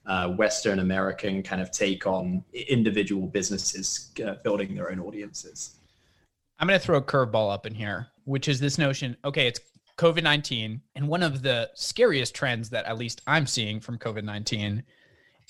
uh, 0.07 0.29
Western 0.29 0.79
American 0.79 1.43
kind 1.43 1.61
of 1.61 1.71
take 1.71 2.07
on 2.07 2.43
individual 2.53 3.27
businesses 3.27 4.11
uh, 4.25 4.35
building 4.43 4.73
their 4.73 4.91
own 4.91 4.99
audiences. 4.99 5.75
I'm 6.59 6.67
going 6.67 6.79
to 6.79 6.83
throw 6.83 6.97
a 6.97 7.01
curveball 7.01 7.53
up 7.53 7.65
in 7.65 7.75
here, 7.75 8.07
which 8.23 8.47
is 8.47 8.59
this 8.59 8.77
notion 8.77 9.15
okay, 9.23 9.47
it's 9.47 9.59
COVID 9.97 10.23
19. 10.23 10.81
And 10.95 11.07
one 11.07 11.23
of 11.23 11.41
the 11.41 11.69
scariest 11.75 12.33
trends 12.33 12.69
that 12.69 12.85
at 12.85 12.97
least 12.97 13.21
I'm 13.27 13.45
seeing 13.45 13.79
from 13.79 13.97
COVID 13.97 14.23
19 14.23 14.83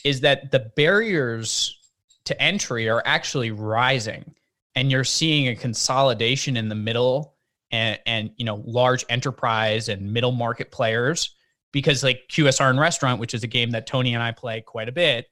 is 0.04 0.22
that 0.22 0.52
the 0.52 0.72
barriers 0.76 1.80
to 2.26 2.42
entry 2.42 2.90
are 2.90 3.04
actually 3.06 3.52
rising. 3.52 4.34
And 4.76 4.92
you're 4.92 5.04
seeing 5.04 5.48
a 5.48 5.56
consolidation 5.56 6.56
in 6.56 6.70
the 6.70 6.76
middle 6.76 7.36
and, 7.72 8.00
and 8.06 8.32
you 8.38 8.46
know 8.46 8.62
large 8.66 9.06
enterprise 9.10 9.90
and 9.90 10.14
middle 10.14 10.32
market 10.32 10.72
players 10.72 11.36
because 11.72 12.04
like 12.04 12.22
QSR 12.30 12.70
and 12.70 12.80
restaurant, 12.80 13.20
which 13.20 13.34
is 13.34 13.44
a 13.44 13.48
game 13.48 13.72
that 13.72 13.88
Tony 13.88 14.14
and 14.14 14.24
I 14.24 14.32
play 14.32 14.62
quite 14.62 14.90
a 14.90 14.92
bit, 14.92 15.28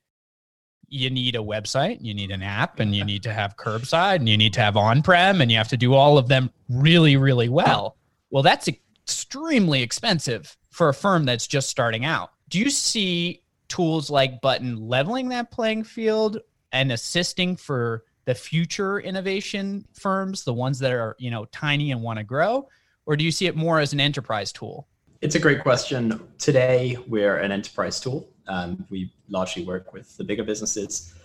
you 0.88 1.10
need 1.10 1.36
a 1.36 1.40
website, 1.40 1.98
you 2.02 2.14
need 2.14 2.32
an 2.32 2.44
app, 2.44 2.80
and 2.80 2.96
you 2.96 3.04
need 3.04 3.24
to 3.24 3.34
have 3.34 3.58
curbside, 3.58 4.18
and 4.18 4.30
you 4.30 4.38
need 4.38 4.54
to 4.54 4.62
have 4.62 4.78
on-prem, 4.78 5.42
and 5.42 5.52
you 5.52 5.58
have 5.58 5.68
to 5.70 5.78
do 5.78 5.94
all 5.94 6.18
of 6.18 6.28
them 6.28 6.52
really, 6.70 7.18
really 7.18 7.50
well. 7.50 7.98
Well, 8.30 8.44
that's 8.44 8.68
extremely 8.68 9.82
expensive 9.82 10.56
for 10.70 10.90
a 10.90 10.94
firm 10.94 11.26
that's 11.26 11.48
just 11.48 11.70
starting 11.70 12.06
out. 12.06 12.32
Do 12.50 12.60
you 12.60 12.70
see 12.70 13.42
tools 13.68 14.10
like 14.10 14.42
Button 14.42 14.76
leveling 14.76 15.30
that 15.30 15.50
playing 15.52 15.86
field 15.86 16.40
and 16.72 16.92
assisting 16.92 17.56
for 17.56 18.04
the 18.26 18.36
future 18.36 19.00
innovation 19.00 19.86
firms, 19.94 20.44
the 20.44 20.54
ones 20.54 20.78
that 20.80 20.92
are, 20.92 21.16
you 21.18 21.32
know, 21.32 21.46
tiny 21.46 21.92
and 21.92 22.02
want 22.02 22.20
to 22.20 22.24
grow? 22.24 22.68
Or 23.06 23.16
do 23.16 23.24
you 23.24 23.32
see 23.32 23.48
it 23.48 23.56
more 23.56 23.80
as 23.80 23.94
an 23.94 24.00
enterprise 24.00 24.52
tool? 24.52 24.88
It's 25.26 25.34
a 25.34 25.40
great 25.40 25.64
question. 25.64 26.22
Today, 26.38 27.00
we're 27.08 27.38
an 27.38 27.52
enterprise 27.52 28.00
tool. 28.00 28.30
Um, 28.48 28.86
we 28.92 29.12
largely 29.28 29.66
work 29.66 29.92
with 29.92 30.16
the 30.18 30.24
bigger 30.24 30.44
businesses. 30.44 31.16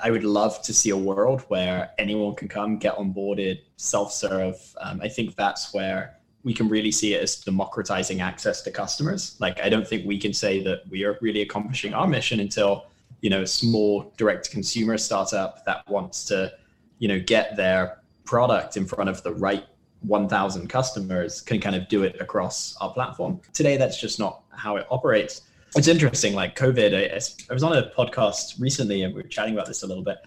I 0.00 0.12
would 0.12 0.22
love 0.22 0.62
to 0.62 0.72
see 0.72 0.90
a 0.90 0.96
world 0.96 1.40
where 1.48 1.90
anyone 1.98 2.36
can 2.36 2.46
come, 2.46 2.78
get 2.78 2.94
onboarded, 2.94 3.62
self-serve. 3.78 4.54
Um, 4.80 5.00
I 5.02 5.08
think 5.08 5.34
that's 5.34 5.74
where 5.74 6.18
we 6.44 6.54
can 6.54 6.68
really 6.68 6.92
see 6.92 7.14
it 7.14 7.22
as 7.24 7.34
democratizing 7.34 8.20
access 8.20 8.62
to 8.62 8.70
customers. 8.70 9.34
Like, 9.40 9.60
I 9.60 9.68
don't 9.68 9.88
think 9.88 10.06
we 10.06 10.20
can 10.20 10.32
say 10.32 10.62
that 10.62 10.88
we 10.88 11.02
are 11.02 11.18
really 11.20 11.42
accomplishing 11.42 11.94
our 11.94 12.06
mission 12.06 12.38
until 12.38 12.86
you 13.22 13.30
know 13.30 13.42
a 13.42 13.46
small 13.48 14.14
direct-to-consumer 14.18 14.98
startup 14.98 15.64
that 15.64 15.88
wants 15.88 16.24
to, 16.26 16.52
you 17.00 17.08
know, 17.08 17.18
get 17.18 17.56
their 17.56 18.02
product 18.24 18.76
in 18.76 18.86
front 18.86 19.10
of 19.10 19.20
the 19.24 19.34
right 19.34 19.66
1,000 20.02 20.68
customers 20.68 21.40
can 21.40 21.60
kind 21.60 21.76
of 21.76 21.88
do 21.88 22.02
it 22.02 22.20
across 22.20 22.76
our 22.80 22.92
platform. 22.92 23.40
Today, 23.52 23.76
that's 23.76 24.00
just 24.00 24.18
not 24.18 24.42
how 24.50 24.76
it 24.76 24.86
operates. 24.90 25.42
It's 25.74 25.88
interesting, 25.88 26.34
like 26.34 26.56
COVID, 26.56 26.94
I, 26.94 27.14
I 27.50 27.54
was 27.54 27.62
on 27.62 27.76
a 27.76 27.90
podcast 27.96 28.60
recently 28.60 29.02
and 29.02 29.14
we 29.14 29.22
were 29.22 29.28
chatting 29.28 29.54
about 29.54 29.66
this 29.66 29.82
a 29.82 29.86
little 29.86 30.04
bit. 30.04 30.18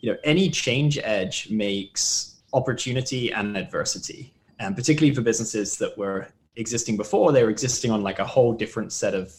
You 0.00 0.12
know, 0.12 0.18
any 0.24 0.50
change 0.50 0.98
edge 0.98 1.50
makes 1.50 2.36
opportunity 2.52 3.32
and 3.32 3.56
adversity. 3.56 4.32
And 4.58 4.76
particularly 4.76 5.14
for 5.14 5.22
businesses 5.22 5.78
that 5.78 5.96
were 5.96 6.28
existing 6.56 6.96
before, 6.96 7.32
they 7.32 7.42
were 7.42 7.50
existing 7.50 7.90
on 7.90 8.02
like 8.02 8.18
a 8.18 8.26
whole 8.26 8.52
different 8.52 8.92
set 8.92 9.14
of 9.14 9.34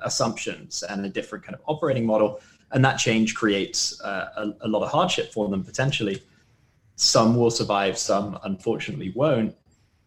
assumptions 0.00 0.82
and 0.82 1.04
a 1.04 1.08
different 1.08 1.44
kind 1.44 1.54
of 1.54 1.60
operating 1.66 2.04
model. 2.04 2.40
And 2.72 2.84
that 2.84 2.96
change 2.96 3.34
creates 3.34 4.00
uh, 4.00 4.30
a, 4.36 4.66
a 4.66 4.68
lot 4.68 4.82
of 4.82 4.90
hardship 4.90 5.32
for 5.32 5.48
them 5.48 5.62
potentially. 5.62 6.22
Some 6.96 7.36
will 7.36 7.50
survive, 7.50 7.98
some 7.98 8.38
unfortunately 8.44 9.12
won't. 9.14 9.54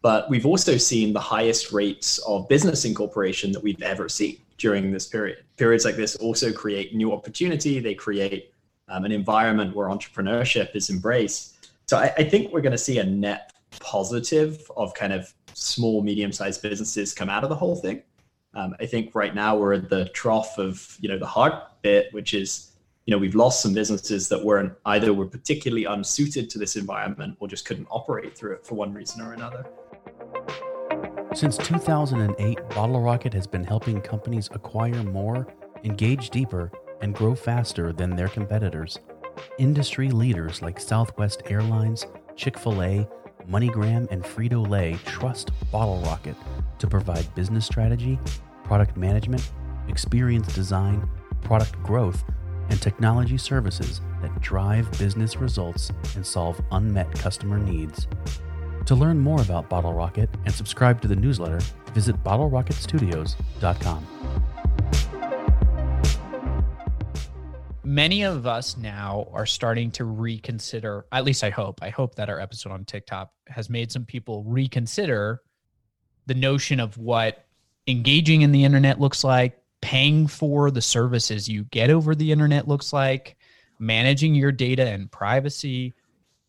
But 0.00 0.30
we've 0.30 0.46
also 0.46 0.76
seen 0.76 1.12
the 1.12 1.20
highest 1.20 1.72
rates 1.72 2.18
of 2.18 2.48
business 2.48 2.84
incorporation 2.84 3.52
that 3.52 3.62
we've 3.62 3.82
ever 3.82 4.08
seen 4.08 4.38
during 4.56 4.90
this 4.90 5.06
period. 5.06 5.44
Periods 5.56 5.84
like 5.84 5.96
this 5.96 6.16
also 6.16 6.52
create 6.52 6.94
new 6.94 7.12
opportunity. 7.12 7.80
They 7.80 7.94
create 7.94 8.52
um, 8.88 9.04
an 9.04 9.12
environment 9.12 9.74
where 9.74 9.88
entrepreneurship 9.88 10.74
is 10.74 10.90
embraced. 10.90 11.68
So 11.86 11.98
I, 11.98 12.12
I 12.16 12.24
think 12.24 12.52
we're 12.52 12.60
going 12.60 12.72
to 12.72 12.78
see 12.78 12.98
a 12.98 13.04
net 13.04 13.52
positive 13.80 14.70
of 14.76 14.94
kind 14.94 15.12
of 15.12 15.32
small, 15.54 16.02
medium-sized 16.02 16.62
businesses 16.62 17.12
come 17.12 17.28
out 17.28 17.42
of 17.42 17.50
the 17.50 17.56
whole 17.56 17.76
thing. 17.76 18.02
Um, 18.54 18.74
I 18.80 18.86
think 18.86 19.14
right 19.14 19.34
now 19.34 19.56
we're 19.56 19.74
at 19.74 19.88
the 19.88 20.06
trough 20.06 20.58
of 20.58 20.96
you 21.00 21.08
know 21.08 21.18
the 21.18 21.26
hard 21.26 21.52
bit, 21.82 22.12
which 22.12 22.34
is 22.34 22.67
you 23.08 23.12
know, 23.12 23.18
we've 23.18 23.34
lost 23.34 23.62
some 23.62 23.72
businesses 23.72 24.28
that 24.28 24.44
weren't 24.44 24.70
either 24.84 25.14
were 25.14 25.24
particularly 25.24 25.86
unsuited 25.86 26.50
to 26.50 26.58
this 26.58 26.76
environment 26.76 27.34
or 27.40 27.48
just 27.48 27.64
couldn't 27.64 27.88
operate 27.90 28.36
through 28.36 28.52
it 28.52 28.66
for 28.66 28.74
one 28.74 28.92
reason 28.92 29.22
or 29.22 29.32
another. 29.32 29.64
Since 31.32 31.56
2008, 31.56 32.58
Bottle 32.68 33.00
Rocket 33.00 33.32
has 33.32 33.46
been 33.46 33.64
helping 33.64 34.02
companies 34.02 34.50
acquire 34.52 35.02
more, 35.02 35.48
engage 35.84 36.28
deeper, 36.28 36.70
and 37.00 37.14
grow 37.14 37.34
faster 37.34 37.94
than 37.94 38.14
their 38.14 38.28
competitors. 38.28 38.98
Industry 39.58 40.10
leaders 40.10 40.60
like 40.60 40.78
Southwest 40.78 41.40
Airlines, 41.46 42.04
Chick 42.36 42.58
fil 42.58 42.82
A, 42.82 43.08
MoneyGram, 43.48 44.06
and 44.10 44.22
Frito 44.22 44.68
Lay 44.68 44.98
trust 45.06 45.50
Bottle 45.72 46.02
Rocket 46.02 46.36
to 46.78 46.86
provide 46.86 47.34
business 47.34 47.64
strategy, 47.64 48.18
product 48.64 48.98
management, 48.98 49.50
experience 49.88 50.52
design, 50.52 51.08
product 51.40 51.82
growth, 51.82 52.22
and 52.68 52.80
technology 52.80 53.38
services 53.38 54.00
that 54.22 54.40
drive 54.40 54.90
business 54.98 55.36
results 55.36 55.90
and 56.14 56.26
solve 56.26 56.60
unmet 56.72 57.12
customer 57.14 57.58
needs. 57.58 58.06
To 58.86 58.94
learn 58.94 59.18
more 59.18 59.40
about 59.42 59.68
Bottle 59.68 59.92
Rocket 59.92 60.30
and 60.44 60.54
subscribe 60.54 61.00
to 61.02 61.08
the 61.08 61.16
newsletter, 61.16 61.60
visit 61.92 62.22
bottlerocketstudios.com. 62.24 64.06
Many 67.84 68.22
of 68.22 68.46
us 68.46 68.76
now 68.76 69.28
are 69.32 69.46
starting 69.46 69.90
to 69.92 70.04
reconsider, 70.04 71.06
at 71.10 71.24
least 71.24 71.42
I 71.42 71.50
hope. 71.50 71.82
I 71.82 71.88
hope 71.88 72.14
that 72.16 72.28
our 72.28 72.38
episode 72.38 72.72
on 72.72 72.84
TikTok 72.84 73.30
has 73.46 73.70
made 73.70 73.90
some 73.90 74.04
people 74.04 74.44
reconsider 74.44 75.40
the 76.26 76.34
notion 76.34 76.80
of 76.80 76.98
what 76.98 77.46
engaging 77.86 78.42
in 78.42 78.52
the 78.52 78.64
internet 78.64 79.00
looks 79.00 79.24
like, 79.24 79.58
paying 79.88 80.26
for 80.26 80.70
the 80.70 80.82
services 80.82 81.48
you 81.48 81.64
get 81.64 81.88
over 81.88 82.14
the 82.14 82.30
internet 82.30 82.68
looks 82.68 82.92
like, 82.92 83.38
managing 83.78 84.34
your 84.34 84.52
data 84.52 84.86
and 84.86 85.10
privacy. 85.10 85.94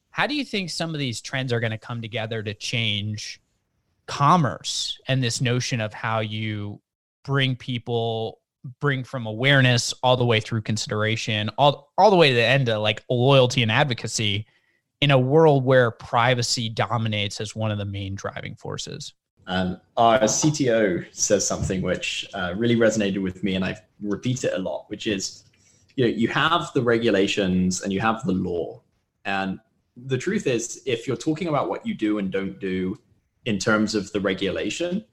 How 0.10 0.28
do 0.28 0.36
you 0.36 0.44
think 0.44 0.70
some 0.70 0.94
of 0.94 1.00
these 1.00 1.22
trends 1.22 1.54
are 1.54 1.62
going 1.62 1.72
to 1.72 1.78
come 1.78 2.02
together 2.02 2.44
to 2.44 2.54
change 2.54 3.40
commerce 4.08 5.00
and 5.08 5.24
this 5.24 5.40
notion 5.40 5.80
of 5.80 5.94
how 5.94 6.20
you 6.20 6.82
bring 7.24 7.56
people 7.56 8.42
bring 8.82 9.06
from 9.06 9.26
awareness 9.26 9.94
all 10.04 10.18
the 10.18 10.26
way 10.26 10.42
through 10.42 10.62
consideration 10.62 11.50
all 11.58 11.94
all 11.98 12.10
the 12.10 12.18
way 12.18 12.30
to 12.30 12.36
the 12.36 12.44
end 12.44 12.68
of 12.68 12.82
like 12.82 13.04
loyalty 13.10 13.62
and 13.62 13.72
advocacy 13.72 14.46
in 15.00 15.12
a 15.12 15.18
world 15.18 15.64
where 15.64 15.92
privacy 15.92 16.68
dominates 16.68 17.40
as 17.40 17.56
one 17.56 17.72
of 17.72 17.78
the 17.78 17.86
main 17.86 18.16
driving 18.16 18.56
forces 18.56 19.14
um, 19.50 19.82
our 19.98 20.20
CTO 20.20 21.06
says 21.12 21.46
something 21.46 21.82
which 21.82 22.30
uh, 22.34 22.54
really 22.56 22.76
resonated 22.76 23.22
with 23.22 23.44
me, 23.44 23.56
and 23.56 23.66
I 23.66 23.76
repeat 24.00 24.44
it 24.44 24.54
a 24.54 24.60
lot, 24.60 24.86
which 24.90 25.08
is, 25.08 25.44
you 25.96 26.06
know, 26.06 26.12
you 26.12 26.28
have 26.28 26.72
the 26.74 26.82
regulations 26.82 27.82
and 27.82 27.92
you 27.92 28.00
have 28.00 28.24
the 28.26 28.32
law, 28.32 28.82
and 29.26 29.60
the 30.06 30.18
truth 30.18 30.48
is, 30.48 30.82
if 30.86 31.08
you're 31.08 31.18
talking 31.18 31.48
about 31.48 31.68
what 31.68 31.86
you 31.86 31.94
do 31.94 32.20
and 32.20 32.32
don't 32.32 32.60
do 32.60 32.98
in 33.46 33.58
terms 33.58 33.96
of 33.96 34.12
the 34.12 34.20
regulation, 34.20 35.04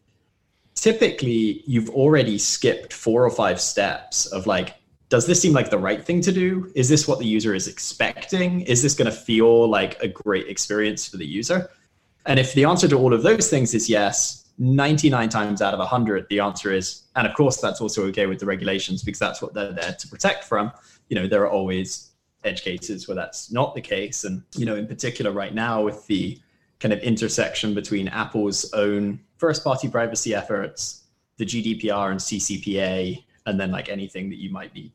typically 0.74 1.64
you've 1.66 1.90
already 1.90 2.38
skipped 2.38 2.92
four 2.92 3.24
or 3.24 3.30
five 3.30 3.60
steps 3.60 4.26
of 4.26 4.46
like, 4.46 4.74
does 5.08 5.26
this 5.26 5.40
seem 5.40 5.52
like 5.52 5.70
the 5.70 5.78
right 5.78 6.04
thing 6.04 6.20
to 6.20 6.32
do? 6.32 6.70
Is 6.74 6.88
this 6.88 7.08
what 7.08 7.18
the 7.18 7.26
user 7.26 7.54
is 7.54 7.68
expecting? 7.68 8.60
Is 8.62 8.82
this 8.82 8.94
going 8.94 9.10
to 9.10 9.16
feel 9.16 9.68
like 9.68 10.00
a 10.02 10.08
great 10.08 10.48
experience 10.48 11.08
for 11.08 11.16
the 11.16 11.26
user? 11.26 11.70
And 12.26 12.38
if 12.38 12.54
the 12.54 12.64
answer 12.64 12.88
to 12.88 12.98
all 12.98 13.14
of 13.14 13.22
those 13.22 13.48
things 13.48 13.72
is 13.74 13.88
yes, 13.88 14.46
99 14.58 15.28
times 15.28 15.62
out 15.62 15.74
of 15.74 15.78
100, 15.78 16.26
the 16.28 16.40
answer 16.40 16.72
is, 16.72 17.02
and 17.14 17.26
of 17.26 17.34
course, 17.34 17.58
that's 17.58 17.80
also 17.80 18.04
okay 18.06 18.26
with 18.26 18.40
the 18.40 18.46
regulations 18.46 19.02
because 19.02 19.18
that's 19.18 19.40
what 19.40 19.54
they're 19.54 19.72
there 19.72 19.92
to 19.92 20.08
protect 20.08 20.44
from. 20.44 20.72
You 21.08 21.16
know, 21.16 21.26
there 21.26 21.42
are 21.42 21.50
always 21.50 22.10
edge 22.44 22.62
cases 22.62 23.06
where 23.06 23.14
that's 23.14 23.52
not 23.52 23.74
the 23.74 23.80
case. 23.80 24.24
And, 24.24 24.42
you 24.56 24.66
know, 24.66 24.76
in 24.76 24.86
particular, 24.86 25.30
right 25.30 25.54
now, 25.54 25.82
with 25.82 26.06
the 26.06 26.40
kind 26.80 26.92
of 26.92 26.98
intersection 27.00 27.74
between 27.74 28.08
Apple's 28.08 28.72
own 28.72 29.20
first 29.36 29.62
party 29.62 29.88
privacy 29.88 30.34
efforts, 30.34 31.04
the 31.36 31.44
GDPR 31.44 32.10
and 32.10 32.20
CCPA, 32.20 33.22
and 33.46 33.60
then 33.60 33.70
like 33.70 33.88
anything 33.88 34.28
that 34.30 34.38
you 34.38 34.50
might 34.50 34.72
be 34.72 34.92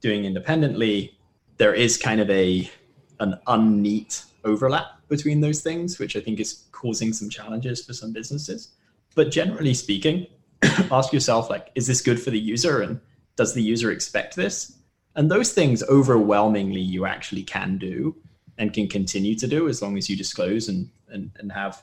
doing 0.00 0.24
independently, 0.24 1.18
there 1.58 1.74
is 1.74 1.96
kind 1.96 2.20
of 2.20 2.30
a 2.30 2.70
an 3.18 3.38
unneat 3.48 4.24
overlap 4.44 4.99
between 5.10 5.40
those 5.40 5.60
things, 5.60 5.98
which 5.98 6.16
I 6.16 6.20
think 6.20 6.40
is 6.40 6.64
causing 6.72 7.12
some 7.12 7.28
challenges 7.28 7.84
for 7.84 7.92
some 7.92 8.12
businesses. 8.12 8.68
But 9.14 9.30
generally 9.30 9.74
speaking, 9.74 10.26
ask 10.90 11.12
yourself 11.12 11.50
like, 11.50 11.70
is 11.74 11.86
this 11.86 12.00
good 12.00 12.20
for 12.20 12.30
the 12.30 12.38
user 12.38 12.80
and 12.80 13.00
does 13.36 13.52
the 13.52 13.62
user 13.62 13.90
expect 13.90 14.36
this? 14.36 14.78
And 15.16 15.30
those 15.30 15.52
things 15.52 15.82
overwhelmingly 15.82 16.80
you 16.80 17.04
actually 17.04 17.42
can 17.42 17.76
do 17.76 18.16
and 18.56 18.72
can 18.72 18.88
continue 18.88 19.34
to 19.34 19.46
do 19.46 19.68
as 19.68 19.82
long 19.82 19.98
as 19.98 20.08
you 20.08 20.16
disclose 20.16 20.68
and 20.68 20.88
and, 21.08 21.30
and 21.38 21.50
have 21.52 21.82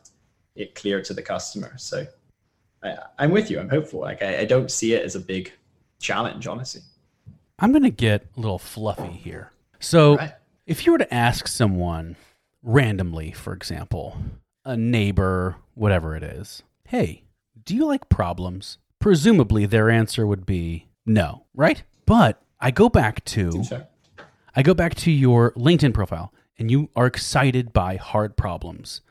it 0.55 0.73
clear 0.75 1.01
to 1.01 1.13
the 1.13 1.21
customer. 1.21 1.73
So 1.77 2.07
I, 2.83 2.95
am 3.19 3.31
with 3.31 3.51
you. 3.51 3.59
I'm 3.59 3.69
hopeful. 3.69 3.99
Like 3.99 4.21
I, 4.21 4.39
I 4.39 4.45
don't 4.45 4.71
see 4.71 4.93
it 4.93 5.03
as 5.03 5.15
a 5.15 5.19
big 5.19 5.51
challenge, 5.99 6.47
honestly. 6.47 6.81
I'm 7.59 7.71
gonna 7.71 7.89
get 7.89 8.25
a 8.37 8.39
little 8.39 8.59
fluffy 8.59 9.11
here. 9.11 9.51
So 9.79 10.15
Right. 10.17 10.33
if 10.65 10.85
you 10.85 10.91
were 10.91 10.97
to 10.97 11.13
ask 11.13 11.47
someone 11.47 12.15
randomly, 12.67 13.31
for 13.31 13.53
example, 13.53 14.17
a 14.65 14.75
neighbor, 14.75 15.55
whatever 15.73 16.15
it 16.15 16.23
is, 16.23 16.61
hey, 16.83 17.23
do 17.63 17.73
you 17.73 17.85
like 17.85 18.09
problems? 18.09 18.77
Presumably 18.99 19.65
their 19.65 19.89
answer 19.89 20.27
would 20.27 20.45
be 20.45 20.87
no, 21.05 21.45
right? 21.55 21.81
But 22.05 22.41
I 22.59 22.71
go 22.71 22.89
back 22.89 23.23
to 23.25 23.63
I 24.55 24.63
go 24.63 24.73
back 24.73 24.95
to 24.95 25.11
your 25.11 25.51
LinkedIn 25.53 25.93
profile 25.93 26.33
and 26.59 26.69
you 26.69 26.89
are 26.95 27.05
excited 27.05 27.71
by 27.71 27.95
hard 27.95 28.35
problems. 28.35 29.01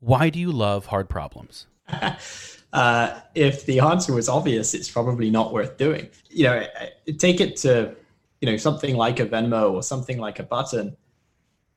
Why 0.00 0.28
do 0.28 0.38
you 0.38 0.52
love 0.52 0.86
hard 0.86 1.08
problems? 1.08 1.66
uh, 2.72 3.20
if 3.34 3.64
the 3.64 3.80
answer 3.80 4.12
was 4.12 4.28
obvious, 4.28 4.74
it's 4.74 4.90
probably 4.90 5.30
not 5.30 5.52
worth 5.52 5.76
doing. 5.76 6.08
You 6.28 6.44
know, 6.44 6.66
take 7.18 7.40
it 7.40 7.56
to, 7.58 7.94
you 8.40 8.50
know, 8.50 8.56
something 8.56 8.96
like 8.96 9.20
a 9.20 9.26
Venmo 9.26 9.72
or 9.72 9.82
something 9.82 10.18
like 10.18 10.40
a 10.40 10.42
button. 10.42 10.96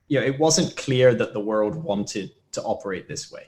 You 0.08 0.20
know, 0.20 0.26
it 0.26 0.39
wasn't 0.39 0.76
clear 0.78 1.13
that 1.15 1.34
the 1.34 1.39
world 1.39 1.76
wanted 1.76 2.32
to 2.52 2.62
operate 2.63 3.08
this 3.08 3.32
way, 3.32 3.48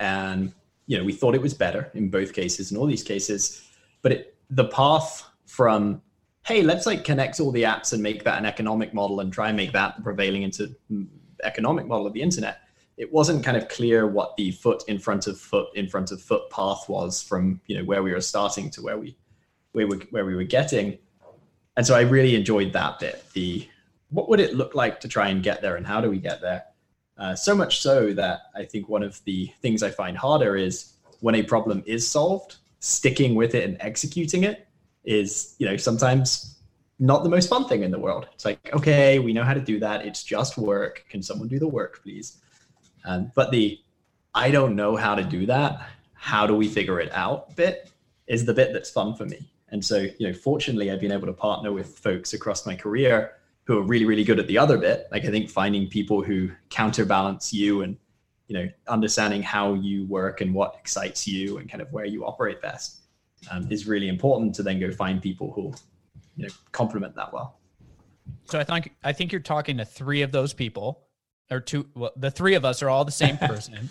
and 0.00 0.52
you 0.86 0.98
know, 0.98 1.04
we 1.04 1.12
thought 1.12 1.34
it 1.34 1.40
was 1.40 1.54
better 1.54 1.90
in 1.94 2.10
both 2.10 2.32
cases, 2.32 2.72
in 2.72 2.76
all 2.76 2.86
these 2.86 3.04
cases, 3.04 3.62
but 4.02 4.12
it, 4.12 4.36
the 4.50 4.66
path 4.66 5.24
from 5.46 6.02
hey, 6.44 6.62
let's 6.62 6.86
like 6.86 7.04
connect 7.04 7.38
all 7.38 7.52
the 7.52 7.62
apps 7.62 7.92
and 7.92 8.02
make 8.02 8.24
that 8.24 8.36
an 8.36 8.44
economic 8.44 8.92
model 8.92 9.20
and 9.20 9.32
try 9.32 9.48
and 9.48 9.56
make 9.56 9.72
that 9.72 9.94
the 9.96 10.02
prevailing 10.02 10.42
into 10.42 10.74
mm, 10.90 11.06
economic 11.44 11.86
model 11.86 12.06
of 12.06 12.12
the 12.12 12.22
internet 12.22 12.62
it 12.96 13.12
wasn't 13.12 13.44
kind 13.44 13.56
of 13.56 13.68
clear 13.68 14.06
what 14.06 14.36
the 14.36 14.52
foot 14.52 14.84
in 14.88 14.98
front 14.98 15.26
of 15.26 15.38
foot 15.40 15.68
in 15.74 15.88
front 15.88 16.12
of 16.12 16.20
foot 16.20 16.48
path 16.50 16.88
was 16.88 17.22
from 17.22 17.60
you 17.66 17.76
know 17.76 17.84
where 17.84 18.02
we 18.02 18.12
were 18.12 18.20
starting 18.20 18.70
to 18.70 18.82
where 18.82 18.98
we 18.98 19.16
where 19.72 19.86
we 19.86 19.96
where 20.10 20.24
we 20.24 20.34
were 20.34 20.44
getting. 20.44 20.98
And 21.76 21.86
so 21.86 21.94
i 21.94 22.02
really 22.02 22.34
enjoyed 22.36 22.72
that 22.74 23.00
bit 23.00 23.24
the 23.32 23.66
what 24.12 24.28
would 24.28 24.40
it 24.40 24.54
look 24.54 24.74
like 24.74 25.00
to 25.00 25.08
try 25.08 25.28
and 25.28 25.42
get 25.42 25.62
there 25.62 25.76
and 25.76 25.86
how 25.86 26.00
do 26.00 26.10
we 26.10 26.18
get 26.18 26.40
there 26.40 26.64
uh, 27.18 27.34
so 27.34 27.54
much 27.54 27.80
so 27.80 28.12
that 28.12 28.40
i 28.54 28.64
think 28.64 28.88
one 28.88 29.02
of 29.02 29.22
the 29.24 29.46
things 29.60 29.82
i 29.82 29.90
find 29.90 30.16
harder 30.16 30.56
is 30.56 30.94
when 31.20 31.34
a 31.34 31.42
problem 31.42 31.82
is 31.86 32.06
solved 32.06 32.56
sticking 32.80 33.34
with 33.34 33.54
it 33.54 33.64
and 33.64 33.76
executing 33.80 34.44
it 34.44 34.66
is 35.04 35.54
you 35.58 35.66
know 35.66 35.76
sometimes 35.76 36.58
not 36.98 37.24
the 37.24 37.28
most 37.28 37.48
fun 37.48 37.66
thing 37.66 37.82
in 37.82 37.90
the 37.90 37.98
world 37.98 38.28
it's 38.32 38.44
like 38.44 38.72
okay 38.72 39.18
we 39.18 39.32
know 39.32 39.44
how 39.44 39.54
to 39.54 39.60
do 39.60 39.78
that 39.80 40.04
it's 40.06 40.22
just 40.22 40.56
work 40.56 41.04
can 41.08 41.22
someone 41.22 41.48
do 41.48 41.58
the 41.58 41.68
work 41.68 42.00
please 42.02 42.38
um, 43.04 43.32
but 43.34 43.50
the 43.50 43.80
I 44.34 44.50
don't 44.50 44.76
know 44.76 44.96
how 44.96 45.14
to 45.14 45.22
do 45.22 45.46
that. 45.46 45.88
How 46.14 46.46
do 46.46 46.54
we 46.54 46.68
figure 46.68 47.00
it 47.00 47.12
out 47.12 47.54
bit 47.56 47.90
is 48.26 48.44
the 48.44 48.54
bit 48.54 48.72
that's 48.72 48.90
fun 48.90 49.14
for 49.14 49.26
me. 49.26 49.50
And 49.68 49.84
so, 49.84 50.06
you 50.18 50.28
know, 50.28 50.32
fortunately, 50.32 50.90
I've 50.90 51.00
been 51.00 51.12
able 51.12 51.26
to 51.26 51.32
partner 51.32 51.72
with 51.72 51.98
folks 51.98 52.32
across 52.32 52.66
my 52.66 52.74
career 52.74 53.32
who 53.64 53.78
are 53.78 53.82
really, 53.82 54.04
really 54.04 54.24
good 54.24 54.38
at 54.38 54.46
the 54.46 54.58
other 54.58 54.76
bit. 54.76 55.06
Like 55.12 55.24
I 55.24 55.28
think 55.28 55.48
finding 55.48 55.88
people 55.88 56.22
who 56.22 56.50
counterbalance 56.70 57.52
you 57.52 57.82
and, 57.82 57.96
you 58.48 58.58
know, 58.58 58.68
understanding 58.88 59.42
how 59.42 59.74
you 59.74 60.06
work 60.06 60.40
and 60.40 60.52
what 60.52 60.74
excites 60.78 61.26
you 61.26 61.58
and 61.58 61.70
kind 61.70 61.80
of 61.80 61.92
where 61.92 62.04
you 62.04 62.24
operate 62.24 62.60
best 62.60 63.02
um, 63.50 63.70
is 63.70 63.86
really 63.86 64.08
important 64.08 64.54
to 64.56 64.62
then 64.62 64.80
go 64.80 64.90
find 64.90 65.22
people 65.22 65.52
who, 65.52 65.72
you 66.36 66.46
know, 66.46 66.52
complement 66.72 67.14
that 67.14 67.32
well. 67.32 67.58
So 68.46 68.58
I 68.58 68.64
think 68.64 68.94
I 69.02 69.12
think 69.12 69.32
you're 69.32 69.40
talking 69.40 69.76
to 69.78 69.84
three 69.84 70.22
of 70.22 70.32
those 70.32 70.52
people, 70.52 71.06
or 71.50 71.60
two. 71.60 71.86
Well, 71.94 72.12
the 72.16 72.30
three 72.30 72.54
of 72.54 72.64
us 72.64 72.82
are 72.82 72.88
all 72.88 73.04
the 73.04 73.12
same 73.12 73.36
person, 73.38 73.88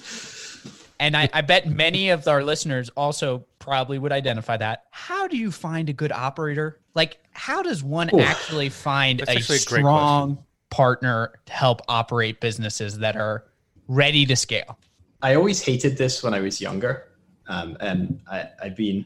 and 1.00 1.16
I, 1.16 1.30
I 1.34 1.42
bet 1.42 1.68
many 1.68 2.10
of 2.10 2.28
our 2.28 2.44
listeners 2.44 2.90
also 2.90 3.46
probably 3.62 3.98
would 3.98 4.12
identify 4.12 4.58
that. 4.58 4.86
How 4.92 5.28
do 5.28 5.38
you 5.38 5.52
find 5.52 5.88
a 5.88 5.94
good 5.94 6.12
operator? 6.12 6.82
Like, 6.96 7.20
how 7.32 7.62
does 7.62 7.84
one 7.84 8.10
Ooh. 8.14 8.20
actually 8.20 8.68
find 8.68 9.22
a 9.22 9.30
actually 9.30 9.56
a 9.56 9.60
strong 9.60 10.44
partner 10.70 11.34
to 11.46 11.54
help 11.54 11.82
operate 11.88 12.42
businesses 12.42 12.98
that 13.00 13.16
are 13.16 13.46
ready 13.88 14.26
to 14.26 14.36
scale? 14.36 14.78
I 15.22 15.36
always 15.36 15.62
hated 15.62 15.98
this 15.98 16.24
when 16.24 16.34
I 16.34 16.42
was 16.42 16.60
younger. 16.60 17.08
Um, 17.48 17.78
and 17.80 18.20
I, 18.30 18.50
I've 18.62 18.76
been 18.76 19.06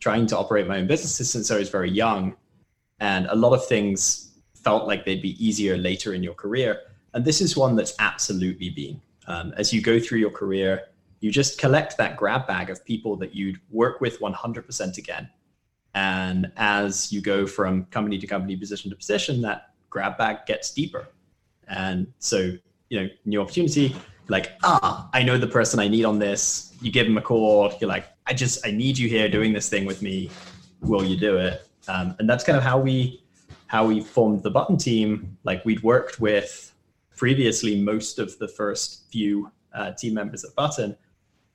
trying 0.00 0.26
to 0.26 0.36
operate 0.36 0.66
my 0.66 0.78
own 0.78 0.86
businesses 0.86 1.30
since 1.30 1.50
I 1.50 1.58
was 1.58 1.68
very 1.68 1.90
young. 1.90 2.34
And 3.00 3.26
a 3.26 3.34
lot 3.34 3.52
of 3.52 3.66
things 3.66 4.32
felt 4.54 4.86
like 4.86 5.04
they'd 5.04 5.22
be 5.22 5.44
easier 5.44 5.76
later 5.76 6.14
in 6.14 6.22
your 6.22 6.34
career. 6.34 6.80
And 7.14 7.24
this 7.24 7.40
is 7.40 7.56
one 7.56 7.76
that's 7.76 7.94
absolutely 7.98 8.70
been. 8.70 9.00
Um, 9.26 9.52
as 9.56 9.72
you 9.72 9.80
go 9.80 10.00
through 10.00 10.18
your 10.18 10.30
career, 10.30 10.88
you 11.22 11.30
just 11.30 11.56
collect 11.56 11.96
that 11.98 12.16
grab 12.16 12.48
bag 12.48 12.68
of 12.68 12.84
people 12.84 13.14
that 13.16 13.32
you'd 13.32 13.60
work 13.70 14.00
with 14.00 14.20
100% 14.20 14.98
again. 14.98 15.30
And 15.94 16.50
as 16.56 17.12
you 17.12 17.20
go 17.20 17.46
from 17.46 17.84
company 17.86 18.18
to 18.18 18.26
company, 18.26 18.56
position 18.56 18.90
to 18.90 18.96
position, 18.96 19.40
that 19.42 19.70
grab 19.88 20.18
bag 20.18 20.46
gets 20.46 20.72
deeper. 20.72 21.06
And 21.68 22.12
so, 22.18 22.50
you 22.88 23.00
know, 23.00 23.08
new 23.24 23.40
opportunity, 23.40 23.94
like, 24.26 24.50
ah, 24.64 25.08
I 25.12 25.22
know 25.22 25.38
the 25.38 25.46
person 25.46 25.78
I 25.78 25.86
need 25.86 26.04
on 26.04 26.18
this. 26.18 26.74
You 26.82 26.90
give 26.90 27.06
them 27.06 27.16
a 27.16 27.22
call. 27.22 27.72
You're 27.80 27.88
like, 27.88 28.06
I 28.26 28.34
just, 28.34 28.66
I 28.66 28.72
need 28.72 28.98
you 28.98 29.08
here 29.08 29.28
doing 29.28 29.52
this 29.52 29.68
thing 29.68 29.84
with 29.84 30.02
me. 30.02 30.28
Will 30.80 31.04
you 31.04 31.16
do 31.16 31.36
it? 31.36 31.68
Um, 31.86 32.16
and 32.18 32.28
that's 32.28 32.42
kind 32.42 32.58
of 32.58 32.64
how 32.64 32.80
we, 32.80 33.22
how 33.68 33.86
we 33.86 34.00
formed 34.00 34.42
the 34.42 34.50
button 34.50 34.76
team. 34.76 35.38
Like 35.44 35.64
we'd 35.64 35.84
worked 35.84 36.20
with 36.20 36.74
previously 37.16 37.80
most 37.80 38.18
of 38.18 38.36
the 38.38 38.48
first 38.48 39.04
few 39.12 39.52
uh, 39.72 39.92
team 39.92 40.14
members 40.14 40.44
at 40.44 40.52
Button. 40.56 40.96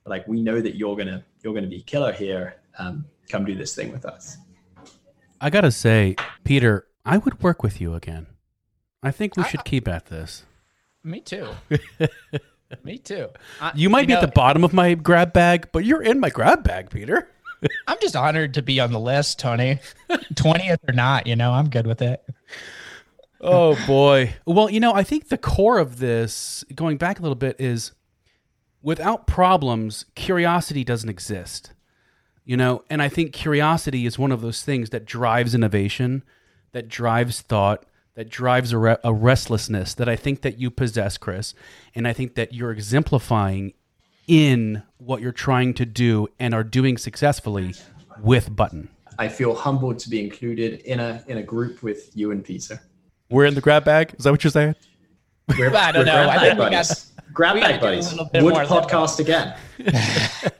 Like 0.08 0.26
we 0.28 0.40
know 0.42 0.60
that 0.60 0.76
you're 0.76 0.96
gonna, 0.96 1.24
you're 1.42 1.54
gonna 1.54 1.66
be 1.66 1.82
killer 1.82 2.12
here. 2.12 2.56
Um, 2.78 3.04
come 3.30 3.44
do 3.44 3.54
this 3.54 3.74
thing 3.74 3.92
with 3.92 4.04
us. 4.04 4.38
I 5.40 5.50
gotta 5.50 5.70
say, 5.70 6.16
Peter, 6.44 6.86
I 7.04 7.18
would 7.18 7.42
work 7.42 7.62
with 7.62 7.80
you 7.80 7.94
again. 7.94 8.26
I 9.02 9.10
think 9.12 9.36
we 9.36 9.44
should 9.44 9.64
keep 9.64 9.86
at 9.86 10.06
this. 10.06 10.44
Me 11.04 11.20
too. 11.20 11.48
Me 12.84 12.98
too. 12.98 13.28
I- 13.60 13.72
You 13.74 13.88
might 13.88 14.06
be 14.06 14.12
know, 14.12 14.18
at 14.20 14.22
the 14.26 14.32
bottom 14.32 14.62
of 14.64 14.72
my 14.74 14.94
grab 14.94 15.32
bag, 15.32 15.68
but 15.72 15.84
you're 15.84 16.02
in 16.02 16.20
my 16.20 16.28
grab 16.28 16.64
bag, 16.64 16.90
Peter. 16.90 17.30
I'm 17.86 17.96
just 18.00 18.14
honored 18.16 18.54
to 18.54 18.62
be 18.62 18.78
on 18.80 18.92
the 18.92 19.00
list, 19.00 19.38
Tony. 19.38 19.78
Twentieth 20.34 20.80
or 20.88 20.92
not, 20.92 21.26
you 21.26 21.34
know, 21.36 21.52
I'm 21.52 21.70
good 21.70 21.86
with 21.86 22.02
it. 22.02 22.22
Oh 23.40 23.76
boy. 23.86 24.34
Well, 24.46 24.68
you 24.68 24.80
know, 24.80 24.92
I 24.92 25.02
think 25.04 25.28
the 25.28 25.38
core 25.38 25.78
of 25.78 25.98
this, 25.98 26.64
going 26.74 26.96
back 26.98 27.18
a 27.20 27.22
little 27.22 27.36
bit, 27.36 27.56
is 27.60 27.92
without 28.82 29.26
problems, 29.26 30.04
curiosity 30.14 30.84
doesn't 30.84 31.08
exist. 31.08 31.72
You 32.44 32.56
know, 32.56 32.82
and 32.88 33.02
I 33.02 33.08
think 33.10 33.32
curiosity 33.34 34.06
is 34.06 34.18
one 34.18 34.32
of 34.32 34.40
those 34.40 34.62
things 34.62 34.88
that 34.90 35.04
drives 35.04 35.54
innovation, 35.54 36.22
that 36.72 36.88
drives 36.88 37.42
thought, 37.42 37.84
that 38.14 38.30
drives 38.30 38.72
a, 38.72 38.78
re- 38.78 38.96
a 39.04 39.12
restlessness 39.12 39.92
that 39.94 40.08
I 40.08 40.16
think 40.16 40.40
that 40.40 40.58
you 40.58 40.70
possess, 40.70 41.18
Chris, 41.18 41.54
and 41.94 42.08
I 42.08 42.12
think 42.14 42.34
that 42.36 42.54
you're 42.54 42.72
exemplifying 42.72 43.74
in 44.26 44.82
what 44.96 45.20
you're 45.20 45.30
trying 45.32 45.74
to 45.74 45.84
do 45.86 46.26
and 46.38 46.54
are 46.54 46.64
doing 46.64 46.96
successfully 46.96 47.74
with 48.20 48.54
Button. 48.56 48.88
I 49.18 49.28
feel 49.28 49.54
humbled 49.54 49.98
to 50.00 50.10
be 50.10 50.20
included 50.22 50.80
in 50.80 51.00
a 51.00 51.22
in 51.28 51.38
a 51.38 51.42
group 51.42 51.82
with 51.82 52.16
you 52.16 52.30
and 52.30 52.44
Peter. 52.44 52.80
We're 53.30 53.44
in 53.46 53.54
the 53.54 53.60
grab 53.60 53.84
bag. 53.84 54.14
Is 54.18 54.24
that 54.24 54.30
what 54.30 54.42
you're 54.42 54.50
saying? 54.50 54.74
We're, 55.58 55.74
I 55.74 55.92
don't 55.92 56.06
we're 56.06 56.12
know. 56.12 56.28
I 56.28 56.38
think 56.38 56.54
we 56.54 56.58
buddies. 56.58 56.88
got- 56.88 57.04
grab 57.32 57.54
we 57.54 57.60
bag 57.60 57.80
gotta 57.80 57.80
do 57.80 57.86
a 57.86 57.90
buddies. 57.90 58.42
Would 58.44 58.54
more 58.54 58.66
than 58.66 58.66
podcast 58.88 59.18
again. 59.20 59.54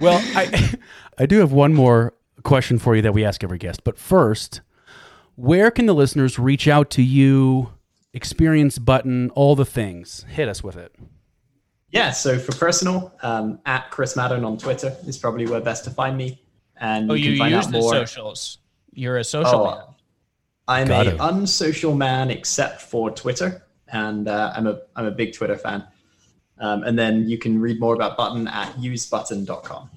Well, 0.00 0.20
I 0.36 0.74
I 1.18 1.26
do 1.26 1.38
have 1.38 1.52
one 1.52 1.74
more 1.74 2.12
question 2.42 2.78
for 2.78 2.96
you 2.96 3.02
that 3.02 3.14
we 3.14 3.24
ask 3.24 3.44
every 3.44 3.58
guest. 3.58 3.84
But 3.84 3.96
first, 3.98 4.60
where 5.36 5.70
can 5.70 5.86
the 5.86 5.94
listeners 5.94 6.38
reach 6.38 6.66
out 6.66 6.90
to 6.90 7.02
you, 7.02 7.70
experience 8.12 8.78
button, 8.78 9.30
all 9.30 9.54
the 9.54 9.64
things? 9.64 10.26
Hit 10.28 10.48
us 10.48 10.62
with 10.62 10.76
it. 10.76 10.94
Yeah, 11.90 12.10
so 12.10 12.38
for 12.38 12.52
personal, 12.56 13.12
um, 13.22 13.60
at 13.64 13.90
Chris 13.90 14.14
Maddern 14.16 14.44
on 14.46 14.58
Twitter 14.58 14.96
is 15.06 15.18
probably 15.18 15.46
where 15.46 15.60
best 15.60 15.84
to 15.84 15.90
find 15.90 16.16
me. 16.16 16.42
And 16.80 17.10
Oh, 17.10 17.14
you, 17.14 17.30
you 17.32 17.36
can 17.36 17.38
find 17.38 17.54
use 17.54 17.66
out 17.66 17.72
the 17.72 17.78
more. 17.78 17.92
socials. 17.92 18.58
You're 18.92 19.18
a 19.18 19.24
social 19.24 19.54
Oh, 19.60 19.70
man. 19.70 19.84
I'm 20.68 20.88
Got 20.88 21.06
a 21.06 21.24
unsocial 21.28 21.94
man 21.94 22.30
except 22.30 22.80
for 22.82 23.10
Twitter, 23.10 23.64
and 23.92 24.26
uh, 24.26 24.52
I'm 24.56 24.66
a 24.66 24.80
I'm 24.96 25.06
a 25.06 25.10
big 25.10 25.34
Twitter 25.34 25.56
fan. 25.56 25.84
Um, 26.58 26.82
and 26.84 26.98
then 26.98 27.28
you 27.28 27.38
can 27.38 27.60
read 27.60 27.80
more 27.80 27.94
about 27.94 28.16
Button 28.16 28.46
at 28.48 28.72
usebutton.com. 28.74 29.90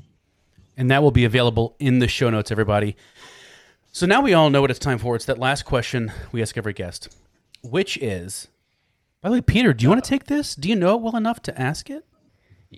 And 0.77 0.91
that 0.91 1.03
will 1.03 1.11
be 1.11 1.25
available 1.25 1.75
in 1.79 1.99
the 1.99 2.07
show 2.07 2.29
notes, 2.29 2.51
everybody. 2.51 2.95
So 3.91 4.05
now 4.05 4.21
we 4.21 4.33
all 4.33 4.49
know 4.49 4.61
what 4.61 4.71
it's 4.71 4.79
time 4.79 4.97
for. 4.97 5.15
It's 5.15 5.25
that 5.25 5.37
last 5.37 5.63
question 5.63 6.11
we 6.31 6.41
ask 6.41 6.57
every 6.57 6.73
guest, 6.73 7.15
which 7.61 7.97
is, 7.97 8.47
by 9.21 9.29
the 9.29 9.35
way, 9.35 9.41
Peter, 9.41 9.73
do 9.73 9.83
you 9.83 9.89
want 9.89 10.03
to 10.03 10.09
take 10.09 10.25
this? 10.25 10.55
Do 10.55 10.67
you 10.67 10.75
know 10.75 10.95
it 10.95 11.01
well 11.01 11.15
enough 11.15 11.41
to 11.43 11.61
ask 11.61 11.89
it? 11.89 12.05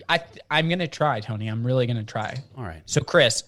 I 0.08 0.20
I'm 0.50 0.68
gonna 0.68 0.86
try, 0.86 1.18
Tony. 1.18 1.48
I'm 1.48 1.66
really 1.66 1.86
gonna 1.86 2.04
try. 2.04 2.36
All 2.56 2.62
right. 2.62 2.82
So, 2.86 3.00
Chris, 3.00 3.42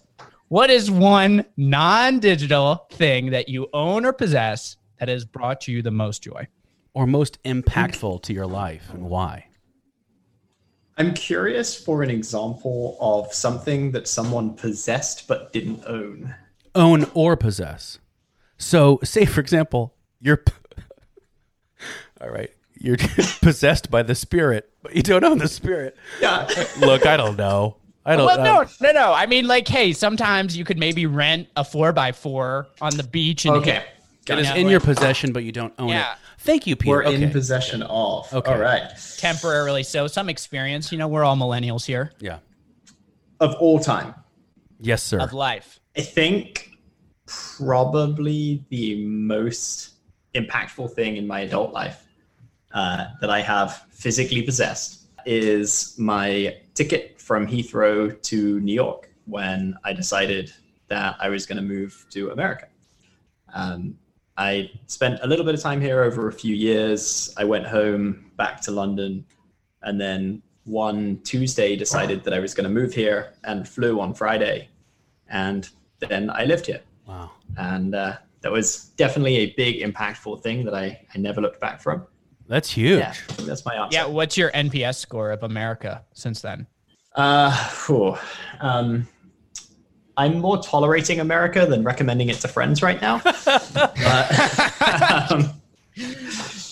what 0.49 0.69
is 0.69 0.91
one 0.91 1.45
non-digital 1.57 2.87
thing 2.93 3.31
that 3.31 3.49
you 3.49 3.69
own 3.73 4.05
or 4.05 4.13
possess 4.13 4.77
that 4.99 5.09
has 5.09 5.25
brought 5.25 5.69
you 5.69 5.81
the 5.81 5.93
most 5.93 6.23
joy? 6.25 6.49
Or 6.93 7.07
most 7.07 7.43
impactful 7.45 8.23
to 8.23 8.33
your 8.33 8.47
life 8.47 8.91
and 8.93 9.05
why? 9.05 9.47
I'm 10.99 11.15
curious 11.15 11.75
for 11.83 12.03
an 12.03 12.11
example 12.11 12.99
of 13.01 13.33
something 13.33 13.93
that 13.93 14.07
someone 14.09 14.55
possessed 14.55 15.27
but 15.29 15.53
didn't 15.53 15.83
own. 15.87 16.35
own 16.75 17.07
or 17.15 17.37
possess. 17.37 17.99
So, 18.59 18.99
say 19.03 19.25
for 19.25 19.41
example, 19.41 19.95
you're 20.21 20.37
p- 20.39 20.53
all 22.21 22.29
right. 22.29 22.51
You're 22.75 22.97
possessed 23.41 23.91
by 23.91 24.03
the 24.03 24.15
spirit, 24.15 24.71
but 24.83 24.95
you 24.97 25.03
don't 25.03 25.25
own 25.25 25.39
the 25.39 25.49
spirit. 25.49 25.97
Yeah. 26.21 26.49
Look, 26.79 27.07
I 27.07 27.17
don't 27.17 27.37
know. 27.37 27.77
I 28.05 28.17
don't. 28.17 28.27
Well, 28.27 28.39
know. 28.39 28.63
no, 28.63 28.69
no, 28.81 28.93
no. 28.93 29.13
I 29.13 29.27
mean, 29.27 29.47
like, 29.47 29.69
hey, 29.69 29.93
sometimes 29.93 30.57
you 30.57 30.65
could 30.65 30.79
maybe 30.79 31.07
rent 31.07 31.49
a 31.57 31.65
four 31.65 31.93
by 31.93 32.13
four 32.13 32.69
on 32.81 32.97
the 32.97 33.03
beach 33.05 33.45
and 33.45 33.57
Okay. 33.57 33.85
Hit- 34.21 34.27
Got 34.27 34.39
is 34.41 34.49
it. 34.49 34.55
know, 34.55 34.61
in 34.61 34.69
your 34.69 34.81
possession, 34.81 35.33
but 35.33 35.45
you 35.45 35.53
don't 35.53 35.73
own 35.79 35.89
Yeah. 35.89 36.13
it. 36.13 36.19
Thank 36.39 36.67
you, 36.67 36.77
Peter. 36.77 36.91
We're 36.97 37.05
okay. 37.07 37.23
in 37.23 37.31
possession 37.31 37.83
of. 37.83 38.33
Okay. 38.33 38.53
All 38.53 38.59
right. 38.59 38.91
temporarily. 39.19 39.83
So, 39.83 40.07
some 40.07 40.29
experience. 40.29 40.91
You 40.93 40.99
know, 40.99 41.09
we're 41.09 41.25
all 41.25 41.37
millennials 41.37 41.85
here 41.85 42.13
yeah. 42.21 42.39
Of 43.41 43.55
all 43.57 43.79
time, 43.79 44.15
Yes, 44.81 45.03
sir. 45.03 45.19
of 45.21 45.33
life. 45.33 45.81
I 45.97 46.03
think 46.03 46.71
probably 47.27 48.65
the 48.71 49.05
most 49.07 49.95
impactful 50.35 50.93
thing 50.95 51.17
in 51.17 51.27
my 51.27 51.41
adult 51.41 51.73
life 51.73 52.07
uh, 52.73 53.07
that 53.21 53.31
I 53.31 53.41
have 53.41 53.85
physically 53.91 54.43
possessed 54.43 55.07
is 55.27 55.95
my 55.99 56.57
ticket 56.75 57.21
from 57.21 57.47
Heathrow 57.47 58.21
to 58.23 58.61
New 58.61 58.73
York 58.75 59.11
when 59.27 59.75
I 59.85 59.93
decided 59.93 60.53
that 60.89 61.17
I 61.21 61.29
was 61.29 61.47
going 61.47 61.57
to 61.57 61.63
move 61.63 62.07
to 62.11 62.31
America. 62.31 62.67
Um, 63.55 63.97
I 64.41 64.71
spent 64.87 65.21
a 65.23 65.27
little 65.27 65.45
bit 65.45 65.55
of 65.55 65.61
time 65.61 65.83
here 65.83 66.03
over 66.03 66.29
a 66.29 66.33
few 66.33 66.55
years. 66.55 67.31
I 67.37 67.45
went 67.45 67.67
home 67.67 68.33
back 68.39 68.63
to 68.63 68.71
London 68.71 69.27
and 69.83 70.01
then 70.01 70.41
one 70.65 71.21
Tuesday 71.25 71.77
decided 71.77 72.25
that 72.25 72.33
I 72.33 72.39
was 72.39 72.55
going 72.55 72.65
to 72.65 72.71
move 72.71 72.95
here 72.95 73.35
and 73.45 73.69
flew 73.69 74.01
on 74.01 74.15
Friday. 74.15 74.71
And 75.29 75.69
then 75.99 76.31
I 76.31 76.47
lived 76.47 76.65
here. 76.65 76.81
wow. 77.07 77.33
And 77.59 77.95
uh, 77.95 78.17
that 78.41 78.51
was 78.51 78.87
definitely 78.97 79.37
a 79.37 79.53
big, 79.59 79.83
impactful 79.83 80.43
thing 80.43 80.65
that 80.65 80.75
I, 80.75 81.07
I 81.15 81.19
never 81.19 81.43
looked 81.43 81.61
back 81.61 81.79
from. 81.79 82.07
That's 82.49 82.71
huge. 82.71 83.01
Yeah, 83.01 83.13
that's 83.41 83.67
my 83.67 83.75
answer. 83.75 83.95
Yeah. 83.95 84.07
What's 84.07 84.39
your 84.39 84.51
NPS 84.53 84.97
score 84.97 85.33
of 85.33 85.43
America 85.43 86.03
since 86.15 86.41
then? 86.41 86.67
Uh, 87.15 87.55
phew. 87.69 88.17
um, 88.61 89.07
I'm 90.17 90.39
more 90.39 90.63
tolerating 90.63 91.21
America 91.21 91.67
than 91.67 91.83
recommending 91.83 92.29
it 92.29 92.37
to 92.41 92.49
friends 92.49 92.83
right 92.83 93.01
now. 93.01 93.21
but, 93.45 95.31
um, 95.31 95.51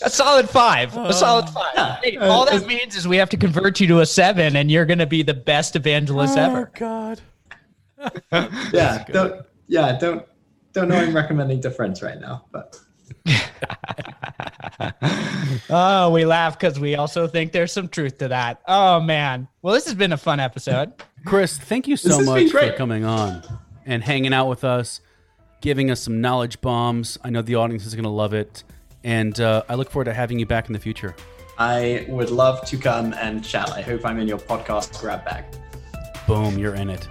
A 0.03 0.11
solid 0.11 0.49
five. 0.49 0.97
A 0.97 1.13
solid 1.13 1.49
five. 1.49 1.73
yeah. 1.75 2.01
Hey, 2.03 2.17
Uh, 2.17 2.29
all 2.29 2.45
that 2.47 2.65
uh, 2.65 2.67
means 2.67 2.97
is 2.97 3.09
we 3.09 3.17
have 3.17 3.31
to 3.31 3.37
convert 3.37 3.81
you 3.81 3.87
to 3.89 4.01
a 4.01 4.07
seven, 4.07 4.57
and 4.57 4.71
you're 4.71 4.87
going 4.87 4.99
to 4.99 5.07
be 5.07 5.23
the 5.23 5.35
best 5.35 5.77
evangelist 5.77 6.37
ever. 6.37 6.71
Oh 6.75 6.79
god. 6.79 7.21
yeah, 8.73 9.05
don't, 9.11 9.45
yeah, 9.67 9.99
don't, 9.99 10.25
don't 10.73 10.89
know 10.89 10.97
I'm 10.97 11.15
recommending 11.15 11.61
to 11.63 11.71
friends 11.71 12.01
right 12.03 12.21
now, 12.21 12.45
but 12.53 12.79
Oh, 15.71 16.11
we 16.11 16.25
laugh 16.25 16.59
because 16.59 16.79
we 16.81 16.95
also 16.95 17.27
think 17.27 17.53
there's 17.53 17.73
some 17.73 17.89
truth 17.89 18.19
to 18.19 18.29
that. 18.29 18.63
Oh 18.67 19.01
man. 19.01 19.49
Well, 19.63 19.75
this 19.75 19.85
has 19.87 19.95
been 19.95 20.13
a 20.13 20.17
fun 20.17 20.41
episode. 20.41 20.93
Chris, 21.25 21.59
thank 21.59 21.89
you 21.89 21.97
so 21.97 22.09
This 22.09 22.19
has 22.19 22.27
been 22.27 22.45
much 22.45 22.53
for 22.53 22.73
coming 22.77 23.05
on 23.05 23.43
and 23.85 24.03
hanging 24.03 24.33
out 24.33 24.49
with 24.49 24.65
us, 24.65 25.01
giving 25.61 25.91
us 25.91 26.01
some 26.01 26.21
knowledge 26.21 26.61
bombs. 26.61 27.19
I 27.23 27.31
know 27.31 27.43
the 27.43 27.57
audience 27.57 27.85
is 27.87 27.95
going 27.95 28.05
to 28.05 28.11
love 28.11 28.35
it. 28.35 28.65
And 29.05 29.39
uh, 29.41 29.63
I 29.69 29.75
look 29.75 29.91
forward 29.91 30.07
to 30.07 30.15
having 30.15 30.39
you 30.39 30.47
back 30.47 30.67
in 30.69 30.73
the 30.73 30.79
future. 30.79 31.15
I 31.59 32.07
would 32.09 32.31
love 32.31 32.65
to 32.67 32.77
come 32.77 33.13
and 33.15 33.45
chat. 33.45 33.71
I 33.71 33.83
hope 33.83 34.05
I'm 34.07 34.19
in 34.19 34.29
your 34.29 34.39
podcast 34.39 35.01
grab 35.01 35.25
bag. 35.25 35.45
Boom, 36.27 36.59
you're 36.59 36.75
in 36.75 36.89
it. 36.89 37.09